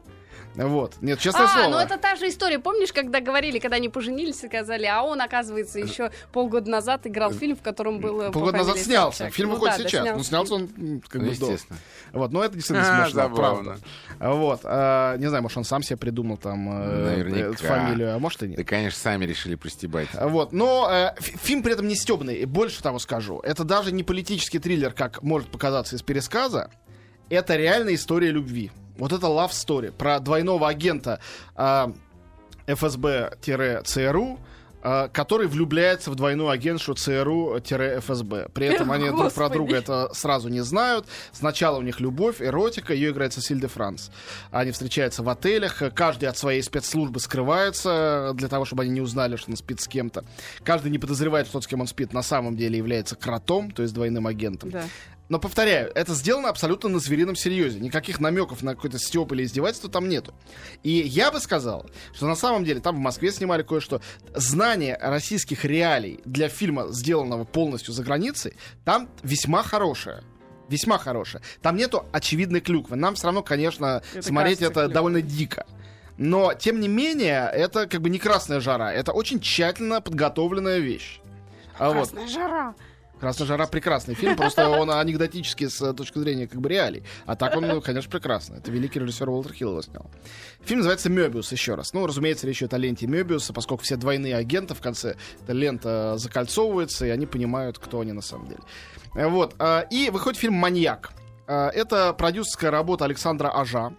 Вот. 0.55 0.95
Нет, 1.01 1.21
честное 1.21 1.45
А, 1.47 1.49
слово. 1.49 1.69
ну 1.69 1.79
это 1.79 1.99
та 1.99 2.17
же 2.17 2.29
история. 2.29 2.59
Помнишь, 2.59 2.93
когда 2.93 3.21
говорили, 3.21 3.59
когда 3.59 3.77
они 3.77 3.89
поженились, 3.89 4.39
сказали, 4.39 4.87
а 4.87 5.03
он, 5.03 5.21
оказывается, 5.21 5.79
еще 5.79 6.11
полгода 6.33 6.69
назад 6.71 7.07
играл 7.07 7.31
в 7.31 7.35
фильм, 7.35 7.57
в 7.57 7.63
котором 7.63 8.01
был... 8.01 8.21
э, 8.23 8.27
по 8.27 8.33
Полгода 8.33 8.59
назад 8.59 8.79
снялся. 8.79 9.19
Собчак. 9.19 9.35
Фильм 9.35 9.49
Ну 9.51 9.55
выходит 9.55 9.77
да, 9.79 9.83
да, 9.85 9.89
сейчас. 9.89 10.03
снялся. 10.03 10.19
Ну, 10.19 10.25
снялся 10.25 10.55
он 10.55 11.01
как 11.09 11.21
бы 11.23 11.27
до. 11.29 11.33
естественно. 11.33 11.79
Вот, 12.13 12.33
но 12.33 12.45
это 12.45 12.55
действительно 12.55 12.89
А, 13.03 13.05
смешно, 13.05 13.23
забавно. 13.23 13.63
правда. 14.19 14.35
Вот. 14.35 14.61
а, 14.65 15.17
не 15.17 15.27
знаю, 15.27 15.43
может, 15.43 15.59
он 15.59 15.65
сам 15.65 15.83
себе 15.83 15.97
придумал 15.97 16.37
там 16.37 16.69
э, 16.73 17.53
фамилию, 17.55 18.15
а 18.15 18.19
может 18.19 18.43
и 18.43 18.49
нет. 18.49 18.57
Да, 18.59 18.65
конечно, 18.65 18.99
сами 18.99 19.25
решили 19.27 19.55
пристебать. 19.55 20.09
Вот, 20.15 20.53
но 20.53 20.89
э, 20.91 21.15
фи- 21.21 21.37
фильм 21.37 21.63
при 21.63 21.73
этом 21.75 21.87
не 21.87 21.95
стебный. 21.95 22.37
И 22.37 22.45
больше 22.47 22.83
того 22.83 22.99
скажу, 22.99 23.41
это 23.41 23.65
даже 23.65 23.93
не 23.93 24.03
политический 24.03 24.59
триллер, 24.59 24.93
как 24.93 25.23
может 25.23 25.51
показаться 25.51 25.95
из 25.97 26.03
пересказа. 26.03 26.71
Это 27.31 27.57
реальная 27.57 27.95
история 27.95 28.31
любви. 28.31 28.71
Вот 28.97 29.13
это 29.13 29.27
love 29.27 29.51
story 29.51 29.93
про 29.93 30.19
двойного 30.19 30.69
агента 30.69 31.21
а, 31.55 31.93
ФСБ-ЦРУ, 32.67 34.39
а, 34.81 35.09
который 35.09 35.47
влюбляется 35.47 36.11
в 36.11 36.15
двойную 36.15 36.49
агентшу 36.51 36.95
ЦРУ-ФСБ. 36.95 38.51
При 38.53 38.67
этом 38.67 38.91
они 38.93 39.07
друг 39.07 39.33
про 39.33 39.49
Господи. 39.49 39.53
друга 39.53 39.77
это 39.77 40.11
сразу 40.15 40.49
не 40.49 40.61
знают. 40.61 41.07
Сначала 41.33 41.79
у 41.79 41.83
них 41.83 42.01
любовь, 42.01 42.41
эротика, 42.41 42.93
ее 42.93 43.11
играет 43.11 43.33
Сесиль 43.33 43.61
де 43.61 43.69
Франс. 43.69 44.11
Они 44.51 44.71
встречаются 44.73 45.23
в 45.23 45.29
отелях, 45.29 45.83
каждый 45.95 46.29
от 46.29 46.37
своей 46.37 46.63
спецслужбы 46.63 47.21
скрывается 47.21 48.33
для 48.35 48.49
того, 48.49 48.65
чтобы 48.65 48.83
они 48.83 48.93
не 48.93 49.01
узнали, 49.01 49.37
что 49.37 49.51
он 49.51 49.57
спит 49.57 49.81
с 49.81 49.89
кем-то. 49.89 50.25
Каждый 50.65 50.91
не 50.91 50.99
подозревает, 50.99 51.47
что 51.47 51.55
тот, 51.55 51.65
с 51.65 51.67
кем 51.67 51.81
он 51.81 51.87
спит, 51.87 52.13
на 52.13 52.23
самом 52.23 52.57
деле 52.57 52.79
является 52.79 53.15
кротом, 53.17 53.71
то 53.71 53.83
есть 53.83 53.95
двойным 53.95 54.27
агентом. 54.27 54.71
Да. 54.71 54.85
Но 55.29 55.39
повторяю, 55.39 55.93
это 55.95 56.15
сделано 56.15 56.49
абсолютно 56.49 56.89
на 56.89 56.99
зверином 56.99 57.37
серьезе. 57.37 57.81
Никаких 57.81 58.19
намеков 58.19 58.63
на 58.63 58.75
какой-то 58.75 58.99
степ 58.99 59.31
или 59.33 59.45
издевательство 59.45 59.91
там 59.91 60.09
нету. 60.09 60.33
И 60.83 60.91
я 60.91 61.31
бы 61.31 61.39
сказал, 61.41 61.87
что 62.15 62.27
на 62.27 62.35
самом 62.35 62.65
деле 62.65 62.81
там 62.81 62.97
в 62.97 63.01
Москве 63.01 63.31
снимали 63.31 63.63
кое-что. 63.63 64.01
Знание 64.35 64.97
российских 65.01 65.65
реалий 65.65 66.21
для 66.25 66.49
фильма, 66.49 66.87
сделанного 66.89 67.45
полностью 67.45 67.93
за 67.93 68.03
границей, 68.03 68.55
там 68.85 69.09
весьма 69.23 69.63
хорошее. 69.63 70.23
Весьма 70.69 70.99
хорошее. 70.99 71.43
Там 71.63 71.77
нету 71.77 72.07
очевидной 72.13 72.61
клюквы. 72.61 72.97
Нам 72.97 73.15
все 73.15 73.25
равно, 73.27 73.43
конечно, 73.43 74.03
Это 74.15 74.23
смотреть 74.27 74.59
кажется 74.59 74.65
это 74.67 74.81
клюквой. 74.81 74.95
довольно 74.95 75.23
дико. 75.23 75.67
Но, 76.19 76.53
тем 76.53 76.81
не 76.81 76.89
менее, 76.89 77.51
это 77.53 77.87
как 77.87 78.01
бы 78.01 78.11
не 78.11 78.19
красная 78.19 78.61
жара. 78.61 78.93
Это 78.93 79.13
очень 79.13 79.41
тщательно 79.41 80.01
подготовленная 80.01 80.79
вещь. 80.79 81.21
А 81.79 81.89
вот. 81.91 82.11
Красная 82.11 82.27
жара. 82.29 82.75
Красная 83.21 83.47
жара 83.47 83.67
прекрасный 83.67 84.15
фильм, 84.15 84.37
просто 84.37 84.69
он 84.69 84.91
анекдотический 84.91 85.69
с 85.69 85.81
э, 85.83 85.93
точки 85.93 86.19
зрения 86.19 86.47
как 86.47 86.61
бы 86.61 86.69
реалий. 86.69 87.03
А 87.27 87.35
так 87.37 87.57
он, 87.57 87.67
ну, 87.67 87.81
конечно, 87.81 88.11
прекрасный. 88.11 88.59
Это 88.59 88.71
великий 88.71 89.01
режиссер 89.01 89.29
Уолтер 89.29 89.53
Хилл 89.53 89.71
его 89.71 89.83
снял. 89.83 90.11
Фильм 90.63 90.79
называется 90.81 91.11
«Мёбиус» 91.11 91.51
еще 91.53 91.75
раз. 91.75 91.93
Ну, 91.93 92.07
разумеется, 92.07 92.47
речь 92.47 92.59
идет 92.59 92.75
о 92.75 92.79
ленте 92.79 93.07
Мёбиуса, 93.07 93.53
поскольку 93.53 93.83
все 93.83 93.97
двойные 93.97 94.37
агенты 94.37 94.75
в 94.75 94.81
конце 94.81 95.17
эта 95.43 95.53
лента 95.53 96.17
закольцовывается, 96.17 97.07
и 97.07 97.11
они 97.11 97.27
понимают, 97.27 97.79
кто 97.79 98.01
они 98.01 98.13
на 98.13 98.23
самом 98.23 98.49
деле. 98.49 98.61
Э, 99.15 99.27
Вот. 99.27 99.57
И 99.91 100.11
выходит 100.11 100.39
фильм 100.39 100.55
«Маньяк». 100.55 101.11
А, 101.51 101.71
Это 101.71 102.13
продюсерская 102.13 102.71
работа 102.71 103.07
Александра 103.07 103.49
Ажа. 103.49 103.95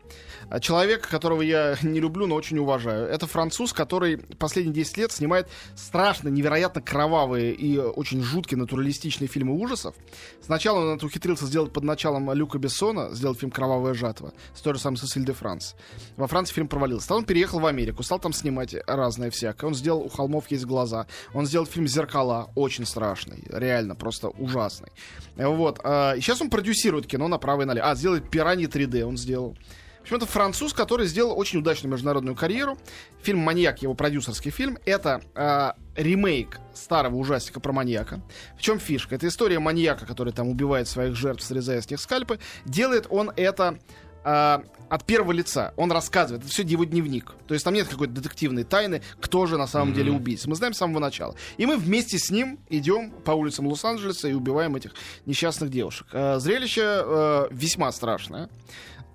А, 0.49 0.59
Человек, 0.59 1.07
которого 1.07 1.41
я 1.41 1.75
не 1.81 1.99
люблю, 1.99 2.27
но 2.27 2.35
очень 2.35 2.59
уважаю. 2.59 3.07
Это 3.07 3.25
француз, 3.25 3.73
который 3.73 4.17
последние 4.17 4.75
10 4.75 4.97
лет 4.97 5.11
снимает 5.11 5.49
страшно, 5.75 6.29
невероятно 6.29 6.79
кровавые 6.81 7.53
и 7.53 7.77
очень 7.79 8.21
жуткие 8.21 8.59
натуралистичные 8.59 9.27
фильмы 9.27 9.55
ужасов. 9.55 9.95
Сначала 10.43 10.79
он 10.91 10.99
ухитрился 11.01 11.45
сделать 11.47 11.73
под 11.73 11.83
началом 11.83 12.31
Люка 12.33 12.59
Бессона, 12.59 13.09
сделать 13.15 13.39
фильм 13.39 13.51
«Кровавая 13.51 13.95
жатва», 13.95 14.31
с 14.53 14.61
той 14.61 14.75
же 14.75 14.79
самой 14.79 14.97
Сесиль 14.97 15.25
де 15.25 15.33
Франс. 15.33 15.75
Во 16.17 16.27
Франции 16.27 16.53
фильм 16.53 16.67
провалился. 16.67 17.07
Потом 17.07 17.19
он 17.19 17.25
переехал 17.25 17.59
в 17.59 17.65
Америку, 17.65 18.03
стал 18.03 18.19
там 18.19 18.31
снимать 18.33 18.75
разное 18.85 19.31
всякое. 19.31 19.67
Он 19.67 19.73
сделал 19.73 20.01
«У 20.01 20.09
холмов 20.09 20.51
есть 20.51 20.65
глаза». 20.65 21.07
Он 21.33 21.47
сделал 21.47 21.65
фильм 21.65 21.87
«Зеркала», 21.87 22.51
очень 22.53 22.85
страшный, 22.85 23.43
реально, 23.49 23.95
просто 23.95 24.29
ужасный. 24.29 24.89
Вот. 25.35 25.79
а, 25.83 26.13
И 26.13 26.21
сейчас 26.21 26.41
он 26.41 26.51
продюсирует 26.51 27.07
кино 27.07 27.27
направо 27.39 27.61
и 27.61 27.65
налево. 27.65 27.89
А, 27.89 27.95
сделает 27.95 28.29
«Пираньи 28.29 28.67
3D» 28.67 29.03
он 29.03 29.17
сделал. 29.17 29.55
В 29.99 30.01
общем, 30.03 30.17
это 30.17 30.25
француз, 30.25 30.73
который 30.73 31.07
сделал 31.07 31.37
очень 31.37 31.59
удачную 31.59 31.91
международную 31.91 32.35
карьеру. 32.35 32.77
Фильм 33.21 33.39
«Маньяк», 33.39 33.81
его 33.81 33.93
продюсерский 33.93 34.51
фильм, 34.51 34.77
это 34.85 35.21
э, 35.35 35.71
ремейк 35.95 36.59
старого 36.73 37.15
ужастика 37.15 37.59
про 37.59 37.73
маньяка. 37.73 38.21
В 38.57 38.61
чем 38.61 38.79
фишка? 38.79 39.15
Это 39.15 39.27
история 39.27 39.59
маньяка, 39.59 40.05
который 40.05 40.33
там 40.33 40.47
убивает 40.49 40.87
своих 40.87 41.15
жертв, 41.15 41.43
срезая 41.43 41.81
с 41.81 41.89
них 41.89 41.99
скальпы. 41.99 42.39
Делает 42.65 43.07
он 43.09 43.31
это 43.35 43.77
э, 44.23 44.59
от 44.89 45.05
первого 45.05 45.31
лица. 45.31 45.73
Он 45.77 45.91
рассказывает. 45.91 46.43
Это 46.43 46.51
все 46.51 46.63
его 46.63 46.83
дневник. 46.83 47.33
То 47.47 47.53
есть 47.53 47.63
там 47.63 47.73
нет 47.73 47.87
какой-то 47.87 48.13
детективной 48.13 48.63
тайны, 48.63 49.01
кто 49.19 49.45
же 49.45 49.57
на 49.57 49.67
самом 49.67 49.93
деле 49.93 50.11
убийца. 50.11 50.49
Мы 50.49 50.55
знаем 50.55 50.73
с 50.73 50.77
самого 50.77 50.99
начала. 50.99 51.35
И 51.57 51.65
мы 51.65 51.77
вместе 51.77 52.17
с 52.17 52.29
ним 52.31 52.59
идем 52.69 53.11
по 53.11 53.31
улицам 53.31 53.67
Лос-Анджелеса 53.67 54.27
и 54.27 54.33
убиваем 54.33 54.75
этих 54.75 54.93
несчастных 55.25 55.69
девушек. 55.69 56.07
Э, 56.11 56.39
зрелище 56.39 56.81
э, 56.83 57.47
весьма 57.51 57.91
страшное. 57.91 58.49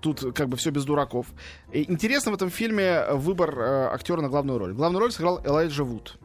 Тут 0.01 0.35
как 0.35 0.49
бы 0.49 0.57
все 0.57 0.69
без 0.69 0.85
дураков. 0.85 1.27
И 1.71 1.89
интересно 1.91 2.31
в 2.31 2.35
этом 2.35 2.49
фильме 2.49 3.05
выбор 3.11 3.59
э, 3.59 3.89
актера 3.91 4.21
на 4.21 4.29
главную 4.29 4.59
роль. 4.59 4.73
Главную 4.73 5.01
роль 5.01 5.11
сыграл 5.11 5.41
Элайджа 5.43 5.83
Вуд. 5.83 6.17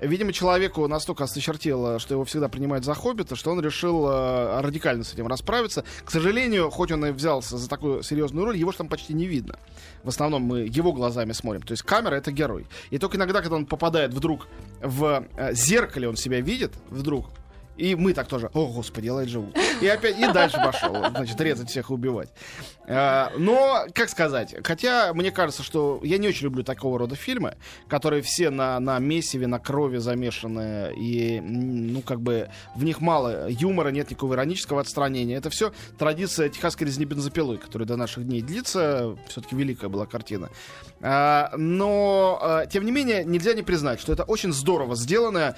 Видимо, 0.00 0.32
человеку 0.32 0.86
настолько 0.88 1.24
осточертело, 1.24 1.98
что 1.98 2.14
его 2.14 2.24
всегда 2.24 2.48
принимают 2.48 2.84
за 2.84 2.94
хоббита, 2.94 3.36
что 3.36 3.50
он 3.52 3.60
решил 3.60 4.08
э, 4.08 4.60
радикально 4.60 5.04
с 5.04 5.14
этим 5.14 5.26
расправиться. 5.26 5.84
К 6.04 6.10
сожалению, 6.10 6.70
хоть 6.70 6.90
он 6.90 7.06
и 7.06 7.10
взялся 7.12 7.56
за 7.56 7.68
такую 7.68 8.02
серьезную 8.02 8.46
роль, 8.46 8.56
его 8.56 8.72
же 8.72 8.78
там 8.78 8.88
почти 8.88 9.14
не 9.14 9.26
видно. 9.26 9.58
В 10.02 10.08
основном 10.08 10.42
мы 10.42 10.60
его 10.60 10.92
глазами 10.92 11.32
смотрим. 11.32 11.62
То 11.62 11.72
есть 11.72 11.82
камера— 11.82 12.14
это 12.16 12.32
герой. 12.32 12.66
И 12.90 12.98
только 12.98 13.18
иногда, 13.18 13.40
когда 13.40 13.56
он 13.56 13.66
попадает 13.66 14.12
вдруг 14.12 14.48
в 14.82 15.24
э, 15.36 15.54
зеркале, 15.54 16.08
он 16.08 16.16
себя 16.16 16.40
видит, 16.40 16.72
вдруг, 16.88 17.26
и 17.80 17.94
мы 17.94 18.12
так 18.12 18.28
тоже, 18.28 18.50
о, 18.52 18.66
господи, 18.66 19.08
Элайджа 19.08 19.40
Вуд. 19.40 19.56
И 19.80 19.86
опять, 19.86 20.18
и 20.18 20.26
дальше 20.30 20.58
пошел, 20.58 20.94
значит, 21.10 21.40
резать 21.40 21.70
всех 21.70 21.88
и 21.88 21.94
убивать. 21.94 22.28
А, 22.86 23.32
Но, 23.38 23.86
как 23.94 24.10
сказать, 24.10 24.54
хотя 24.62 25.14
мне 25.14 25.30
кажется, 25.30 25.62
что 25.62 25.98
я 26.02 26.18
не 26.18 26.28
очень 26.28 26.44
люблю 26.44 26.62
такого 26.62 26.98
рода 26.98 27.16
фильмы, 27.16 27.56
которые 27.88 28.20
все 28.22 28.50
на, 28.50 28.78
на 28.80 28.98
месиве, 28.98 29.46
на 29.46 29.58
крови 29.58 29.96
замешаны, 29.96 30.92
и, 30.94 31.40
ну, 31.40 32.02
как 32.02 32.20
бы, 32.20 32.50
в 32.76 32.84
них 32.84 33.00
мало 33.00 33.48
юмора, 33.48 33.88
нет 33.88 34.10
никакого 34.10 34.34
иронического 34.34 34.82
отстранения. 34.82 35.38
Это 35.38 35.48
все 35.48 35.72
традиция 35.98 36.50
техасской 36.50 36.86
резни 36.86 37.06
бензопилой, 37.06 37.56
которая 37.56 37.88
до 37.88 37.96
наших 37.96 38.26
дней 38.26 38.42
длится. 38.42 39.16
Все-таки 39.28 39.56
великая 39.56 39.88
была 39.88 40.04
картина. 40.04 40.50
А, 41.00 41.50
Но, 41.56 42.38
а, 42.42 42.66
тем 42.66 42.84
не 42.84 42.92
менее, 42.92 43.24
нельзя 43.24 43.54
не 43.54 43.62
признать, 43.62 44.00
что 44.00 44.12
это 44.12 44.24
очень 44.24 44.52
здорово 44.52 44.96
сделанная, 44.96 45.56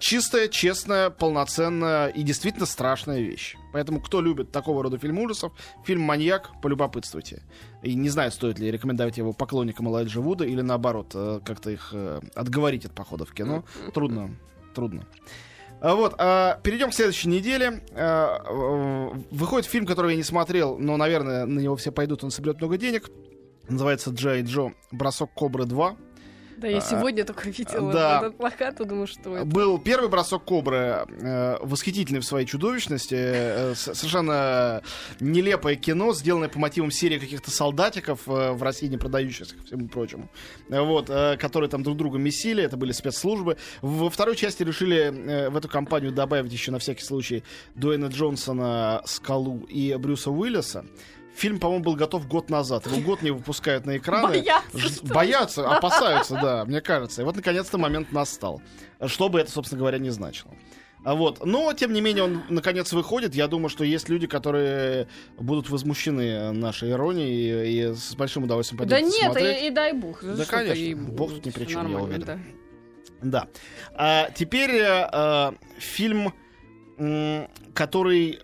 чистая, 0.00 0.48
честная, 0.48 1.10
полноценная 1.10 1.59
и 1.68 2.22
действительно 2.22 2.66
страшная 2.66 3.20
вещь. 3.20 3.56
Поэтому, 3.72 4.00
кто 4.00 4.20
любит 4.20 4.52
такого 4.52 4.82
рода 4.82 4.98
фильм 4.98 5.18
ужасов, 5.18 5.52
фильм 5.84 6.02
«Маньяк», 6.02 6.50
полюбопытствуйте. 6.62 7.42
И 7.82 7.94
не 7.94 8.08
знаю, 8.08 8.30
стоит 8.32 8.58
ли 8.58 8.70
рекомендовать 8.70 9.18
его 9.18 9.32
поклонникам 9.32 9.88
Элайджа 9.88 10.20
Вуда 10.20 10.44
или 10.44 10.60
наоборот, 10.60 11.12
э, 11.14 11.40
как-то 11.44 11.70
их 11.70 11.90
э, 11.92 12.20
отговорить 12.34 12.84
от 12.84 12.92
похода 12.92 13.24
в 13.24 13.32
кино. 13.32 13.64
Трудно, 13.92 14.36
трудно. 14.74 15.06
А 15.80 15.94
Вот, 15.94 16.14
а, 16.18 16.60
перейдем 16.62 16.90
к 16.90 16.94
следующей 16.94 17.28
неделе. 17.28 17.82
А, 17.92 19.12
Выходит 19.30 19.66
фильм, 19.66 19.86
который 19.86 20.12
я 20.12 20.16
не 20.16 20.22
смотрел, 20.22 20.78
но, 20.78 20.96
наверное, 20.96 21.46
на 21.46 21.58
него 21.58 21.76
все 21.76 21.90
пойдут, 21.90 22.22
он 22.22 22.30
соберет 22.30 22.60
много 22.60 22.76
денег. 22.76 23.10
Называется 23.68 24.10
«Джей 24.10 24.42
Джо. 24.42 24.72
Бросок 24.90 25.32
Кобры 25.34 25.64
2». 25.64 25.96
Да, 26.60 26.68
я 26.68 26.80
сегодня 26.80 27.24
только 27.24 27.48
видела 27.48 27.90
да. 27.92 28.18
этот 28.18 28.36
плакат 28.36 28.80
и 28.80 28.84
думаю, 28.84 29.06
что 29.06 29.34
это. 29.34 29.46
Был 29.46 29.78
первый 29.78 30.10
бросок 30.10 30.44
кобры, 30.44 31.06
э, 31.08 31.56
восхитительный 31.62 32.20
в 32.20 32.24
своей 32.24 32.46
чудовищности, 32.46 33.16
э, 33.18 33.74
совершенно 33.74 34.82
нелепое 35.20 35.76
кино, 35.76 36.12
сделанное 36.12 36.50
по 36.50 36.58
мотивам 36.58 36.90
серии 36.90 37.18
каких-то 37.18 37.50
солдатиков 37.50 38.28
э, 38.28 38.52
в 38.52 38.62
России 38.62 38.88
не 38.88 38.98
продающихся, 38.98 39.56
ко 39.56 39.62
всему 39.64 39.88
прочему, 39.88 40.28
вот, 40.68 41.06
которые 41.06 41.70
там 41.70 41.82
друг 41.82 41.96
друга 41.96 42.18
месили, 42.18 42.62
это 42.62 42.76
были 42.76 42.92
спецслужбы. 42.92 43.56
Во 43.80 44.10
второй 44.10 44.36
части 44.36 44.62
решили 44.62 45.48
в 45.48 45.56
эту 45.56 45.68
компанию 45.68 46.12
добавить 46.12 46.52
еще 46.52 46.72
на 46.72 46.78
всякий 46.78 47.04
случай 47.04 47.42
Дуэйна 47.74 48.06
Джонсона, 48.06 49.02
Скалу 49.06 49.64
и 49.68 49.94
Брюса 49.94 50.30
Уиллиса. 50.30 50.84
Фильм, 51.34 51.58
по-моему, 51.58 51.84
был 51.84 51.94
готов 51.96 52.26
год 52.28 52.50
назад. 52.50 52.86
Его 52.86 53.00
год 53.00 53.22
не 53.22 53.30
выпускают 53.30 53.86
на 53.86 53.96
экраны. 53.96 54.28
Боятся, 54.40 54.78
Ж-? 54.78 55.00
Боятся, 55.02 55.68
опасаются, 55.70 56.34
да, 56.34 56.64
мне 56.64 56.80
кажется. 56.80 57.22
И 57.22 57.24
вот, 57.24 57.36
наконец-то, 57.36 57.78
момент 57.78 58.12
настал. 58.12 58.60
Что 59.06 59.28
бы 59.28 59.40
это, 59.40 59.50
собственно 59.50 59.78
говоря, 59.78 59.98
не 59.98 60.10
значило. 60.10 60.52
А 61.02 61.14
Вот. 61.14 61.46
Но, 61.46 61.72
тем 61.72 61.94
не 61.94 62.02
менее, 62.02 62.24
он 62.24 62.42
наконец 62.50 62.92
выходит. 62.92 63.34
Я 63.34 63.46
думаю, 63.48 63.70
что 63.70 63.84
есть 63.84 64.10
люди, 64.10 64.26
которые 64.26 65.08
будут 65.38 65.70
возмущены 65.70 66.52
нашей 66.52 66.90
иронией 66.90 67.86
и, 67.86 67.90
и 67.90 67.94
с 67.94 68.14
большим 68.16 68.44
удовольствием 68.44 68.78
пойдут 68.78 68.98
Да 68.98 69.00
нет, 69.00 69.24
смотреть. 69.32 69.62
и, 69.62 69.66
и 69.68 69.70
дай 69.70 69.92
бог. 69.94 70.22
Да, 70.22 70.44
конечно. 70.44 70.96
Бог 71.12 71.30
тут 71.30 71.46
ни 71.46 71.50
при 71.50 71.64
чем, 71.64 71.90
я 71.90 71.98
уверен. 71.98 72.24
да. 72.24 72.38
Да. 73.22 73.48
А, 73.94 74.30
теперь 74.30 74.70
э, 74.72 75.52
фильм, 75.78 76.32
который 77.74 78.40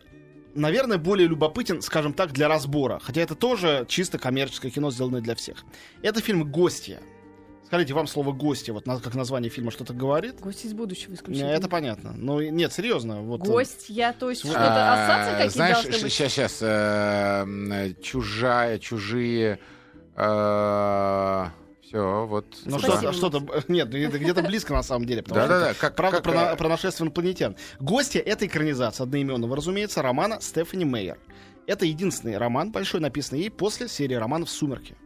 наверное, 0.56 0.98
более 0.98 1.28
любопытен, 1.28 1.82
скажем 1.82 2.12
так, 2.12 2.32
для 2.32 2.48
разбора. 2.48 2.98
Хотя 3.02 3.20
это 3.20 3.34
тоже 3.34 3.84
чисто 3.88 4.18
коммерческое 4.18 4.70
кино, 4.70 4.90
сделанное 4.90 5.20
для 5.20 5.34
всех. 5.34 5.64
Это 6.02 6.20
фильм 6.20 6.50
«Гостья». 6.50 7.00
Скажите, 7.66 7.94
вам 7.94 8.06
слово 8.06 8.32
«гостья», 8.32 8.72
вот 8.72 8.84
как 8.84 9.14
название 9.14 9.50
фильма 9.50 9.72
что-то 9.72 9.92
говорит? 9.92 10.40
Гость 10.40 10.64
из 10.64 10.72
будущего 10.72 11.14
исключительно. 11.14 11.50
Это 11.50 11.68
понятно. 11.68 12.12
Но 12.12 12.40
нет, 12.40 12.72
серьезно. 12.72 13.22
Вот, 13.22 13.40
э, 13.42 13.44
Гость, 13.44 13.86
я, 13.88 14.12
то 14.12 14.30
есть 14.30 14.42
что-то 14.42 14.60
А, 14.60 14.94
ассоциации 14.94 15.32
какие 15.32 15.50
Знаешь, 15.50 15.78
сейчас, 16.12 16.52
сейчас, 16.52 17.98
чужая, 18.02 18.78
чужие, 18.78 19.58
все, 21.86 22.26
вот. 22.26 22.46
Ну 22.64 22.78
Спасибо, 22.78 23.12
что-то, 23.12 23.40
что-то, 23.40 23.64
нет, 23.72 23.88
ну, 23.90 23.98
где-то 24.18 24.42
близко 24.42 24.72
на 24.72 24.82
самом 24.82 25.06
деле. 25.06 25.22
что 25.22 25.34
Да-да-да, 25.34 25.70
это 25.70 25.80
как- 25.80 25.96
правда 25.96 26.16
как, 26.16 26.24
про, 26.24 26.52
э, 26.52 26.56
про 26.56 26.68
нашествие 26.68 27.06
инопланетян. 27.06 27.56
Гости 27.80 28.18
это 28.18 28.46
экранизация 28.46 29.04
одноименного, 29.04 29.56
разумеется, 29.56 30.02
романа 30.02 30.40
Стефани 30.40 30.84
Мейер. 30.84 31.18
Это 31.66 31.84
единственный 31.84 32.38
роман 32.38 32.70
большой, 32.72 33.00
написанный 33.00 33.42
ей 33.42 33.50
после 33.50 33.88
серии 33.88 34.14
романов 34.14 34.50
«Сумерки». 34.50 34.96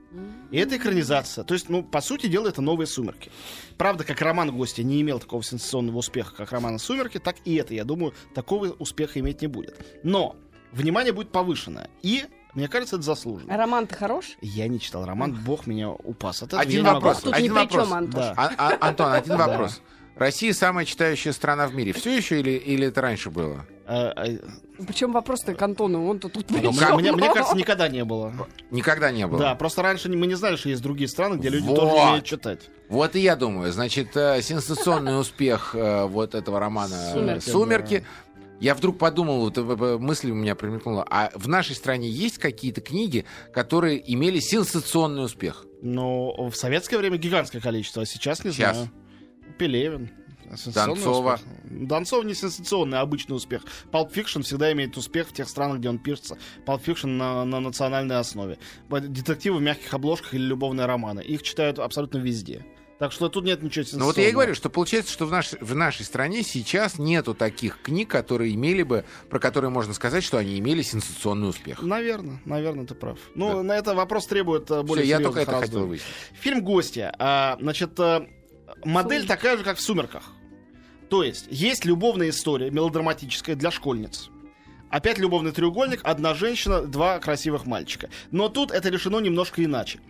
И 0.50 0.58
это 0.58 0.76
экранизация. 0.76 1.44
То 1.44 1.54
есть, 1.54 1.68
ну, 1.68 1.84
по 1.84 2.00
сути 2.00 2.26
дела, 2.26 2.49
это 2.49 2.60
новые 2.60 2.87
«Сумерки». 2.87 3.30
Правда, 3.78 4.04
как 4.04 4.20
роман 4.20 4.54
«Гости» 4.54 4.80
не 4.82 5.00
имел 5.00 5.20
такого 5.20 5.42
сенсационного 5.42 5.99
успеха, 5.99 6.34
как 6.34 6.50
роман 6.52 6.78
«Сумерки», 6.78 7.18
так 7.18 7.37
и 7.44 7.54
это, 7.54 7.75
я 7.75 7.84
думаю, 7.84 8.12
такого 8.34 8.66
успеха 8.70 9.20
иметь 9.20 9.40
не 9.40 9.46
будет. 9.46 9.76
Но 10.02 10.37
внимание 10.72 11.12
будет 11.12 11.30
повышенное. 11.30 11.88
И, 12.02 12.25
мне 12.54 12.69
кажется, 12.69 12.97
это 12.97 13.04
заслуженно. 13.04 13.54
А 13.54 13.57
роман-то 13.57 13.95
хорош? 13.95 14.37
Я 14.40 14.69
не 14.69 14.80
читал 14.80 15.04
роман, 15.04 15.33
бог 15.45 15.66
меня 15.66 15.90
упас. 15.90 16.42
От 16.42 16.49
этого 16.49 16.62
Один 16.62 16.73
я 16.73 16.78
не 16.80 16.95
могу 16.95 17.07
вопрос. 17.07 17.23
Тут 17.23 17.35
один 17.35 17.52
ни 17.52 17.57
при 17.57 17.61
вопрос. 17.62 17.85
чем, 17.88 17.95
Антош. 17.97 18.25
Да. 18.25 18.35
А- 18.37 18.52
а- 18.59 18.88
Антон, 18.88 19.12
один 19.12 19.37
вопрос. 19.38 19.80
Россия 20.16 20.52
самая 20.52 20.85
читающая 20.85 21.33
страна 21.33 21.66
в 21.66 21.75
мире. 21.75 21.92
Все 21.92 22.14
еще 22.16 22.40
или, 22.40 22.50
или 22.50 22.88
это 22.88 23.00
раньше 23.00 23.30
было? 23.30 23.64
А, 23.87 24.12
а, 24.14 24.25
Причем 24.87 25.12
вопрос-то 25.12 25.54
к 25.54 25.62
Антону, 25.62 26.07
он-то 26.07 26.28
тут 26.28 26.47
при 26.47 26.61
Ну, 26.61 26.73
мне, 26.73 27.11
мне 27.12 27.33
кажется, 27.33 27.57
никогда 27.57 27.88
не 27.88 28.04
было. 28.04 28.33
Никогда 28.71 29.11
не 29.11 29.26
было. 29.26 29.38
Да, 29.40 29.54
просто 29.54 29.83
раньше 29.83 30.09
мы 30.11 30.26
не 30.26 30.35
знали, 30.35 30.57
что 30.57 30.69
есть 30.69 30.83
другие 30.83 31.09
страны, 31.09 31.37
где 31.37 31.49
люди 31.49 31.66
Вот. 31.66 31.76
тоже 31.76 31.92
умеют 31.95 32.25
читать. 32.25 32.69
Вот 32.88 33.16
и 33.16 33.21
я 33.21 33.35
думаю, 33.35 33.73
значит, 33.73 34.16
э, 34.16 34.42
сенсационный 34.42 35.19
успех 35.19 35.75
э, 35.75 36.04
вот 36.04 36.35
этого 36.35 36.61
романа 36.61 36.95
э, 36.95 37.12
«Сумерки», 37.12 37.49
«Сумерки». 37.50 38.04
Я 38.61 38.75
вдруг 38.75 38.99
подумал, 38.99 39.40
вот 39.40 39.57
э, 39.57 39.62
э, 39.62 39.99
мысль 39.99 40.31
у 40.31 40.35
меня 40.35 40.55
примелькнула, 40.55 41.05
а 41.09 41.31
в 41.35 41.49
нашей 41.49 41.75
стране 41.75 42.09
есть 42.09 42.38
какие-то 42.38 42.83
книги, 42.83 43.25
которые 43.52 44.00
имели 44.12 44.38
сенсационный 44.38 45.25
успех? 45.25 45.64
Но 45.83 46.49
в 46.50 46.55
советское 46.55 46.99
время 46.99 47.17
гигантское 47.17 47.62
количество, 47.62 48.02
а 48.02 48.07
сейчас 48.07 48.45
не 48.45 48.52
Сейчас. 48.52 48.76
знаю. 48.76 48.90
Пелевин. 49.59 50.11
Сенсационный 50.50 50.95
Донцова. 50.97 51.35
успех. 51.35 51.49
Донцова 51.88 52.23
не 52.25 52.35
сенсационный, 52.35 52.99
а 52.99 53.02
обычный 53.02 53.35
успех. 53.35 53.62
Pulp 53.93 54.12
Fiction 54.12 54.43
всегда 54.43 54.73
имеет 54.73 54.97
успех 54.97 55.29
в 55.29 55.33
тех 55.33 55.49
странах, 55.49 55.79
где 55.79 55.88
он 55.88 55.99
пишется. 55.99 56.38
Pulp 56.67 56.85
Fiction 56.85 57.07
на, 57.07 57.45
на 57.45 57.61
национальной 57.61 58.17
основе. 58.19 58.59
Детективы 58.90 59.59
в 59.59 59.62
мягких 59.62 59.95
обложках 59.95 60.35
или 60.35 60.43
любовные 60.43 60.87
романы. 60.87 61.21
Их 61.21 61.43
читают 61.43 61.79
абсолютно 61.79 62.19
везде. 62.19 62.67
Так 63.00 63.12
что 63.12 63.30
тут 63.30 63.47
нет 63.47 63.62
ничего 63.62 63.83
сенсационного. 63.83 64.09
Ну 64.09 64.12
вот 64.14 64.19
я 64.19 64.28
и 64.28 64.33
говорю, 64.33 64.54
что 64.54 64.69
получается, 64.69 65.11
что 65.11 65.25
в, 65.25 65.30
наш, 65.30 65.52
в 65.59 65.75
нашей 65.75 66.04
стране 66.04 66.42
сейчас 66.42 66.99
нету 66.99 67.33
таких 67.35 67.80
книг, 67.80 68.11
которые 68.11 68.54
имели 68.54 68.83
бы, 68.83 69.07
про 69.30 69.38
которые 69.38 69.71
можно 69.71 69.95
сказать, 69.95 70.23
что 70.23 70.37
они 70.37 70.59
имели 70.59 70.83
сенсационный 70.83 71.49
успех. 71.49 71.80
Наверное, 71.80 72.42
наверное, 72.45 72.87
ты 72.87 72.95
прав. 72.95 73.19
Ну, 73.35 73.54
Да. 73.54 73.62
на 73.62 73.73
это 73.78 73.95
вопрос 73.95 74.26
требует 74.26 74.71
э, 74.71 74.83
более 74.83 75.07
я 75.09 75.16
серьезных 75.16 75.35
только 75.35 75.40
это 75.50 75.61
раздумий. 75.61 75.71
хотел 75.73 75.87
выяснить. 75.88 76.40
Фильм 76.40 76.62
«Гостья». 76.62 77.14
А, 77.19 77.57
значит, 77.59 77.99
э, 77.99 78.26
модель 78.85 79.26
такая 79.26 79.57
же, 79.57 79.64
как 79.64 79.78
в 79.78 79.80
«Сумерках». 79.80 80.25
То 81.09 81.25
есть, 81.25 81.47
есть 81.49 81.87
любовная 81.87 82.28
история, 82.28 82.71
мелодраматическая 82.71 83.57
для 83.57 83.71
школьниц. 83.71 84.28
Опять 84.90 85.16
любовный 85.19 85.52
треугольник, 85.52 86.00
одна 86.02 86.35
женщина, 86.35 86.83
два 86.83 87.19
красивых 87.19 87.64
мальчика. 87.64 88.11
Но 88.30 88.50
тут 88.50 88.71
это 88.73 88.90
решено 88.90 89.21
немножко 89.21 89.64
иначе. 89.64 90.00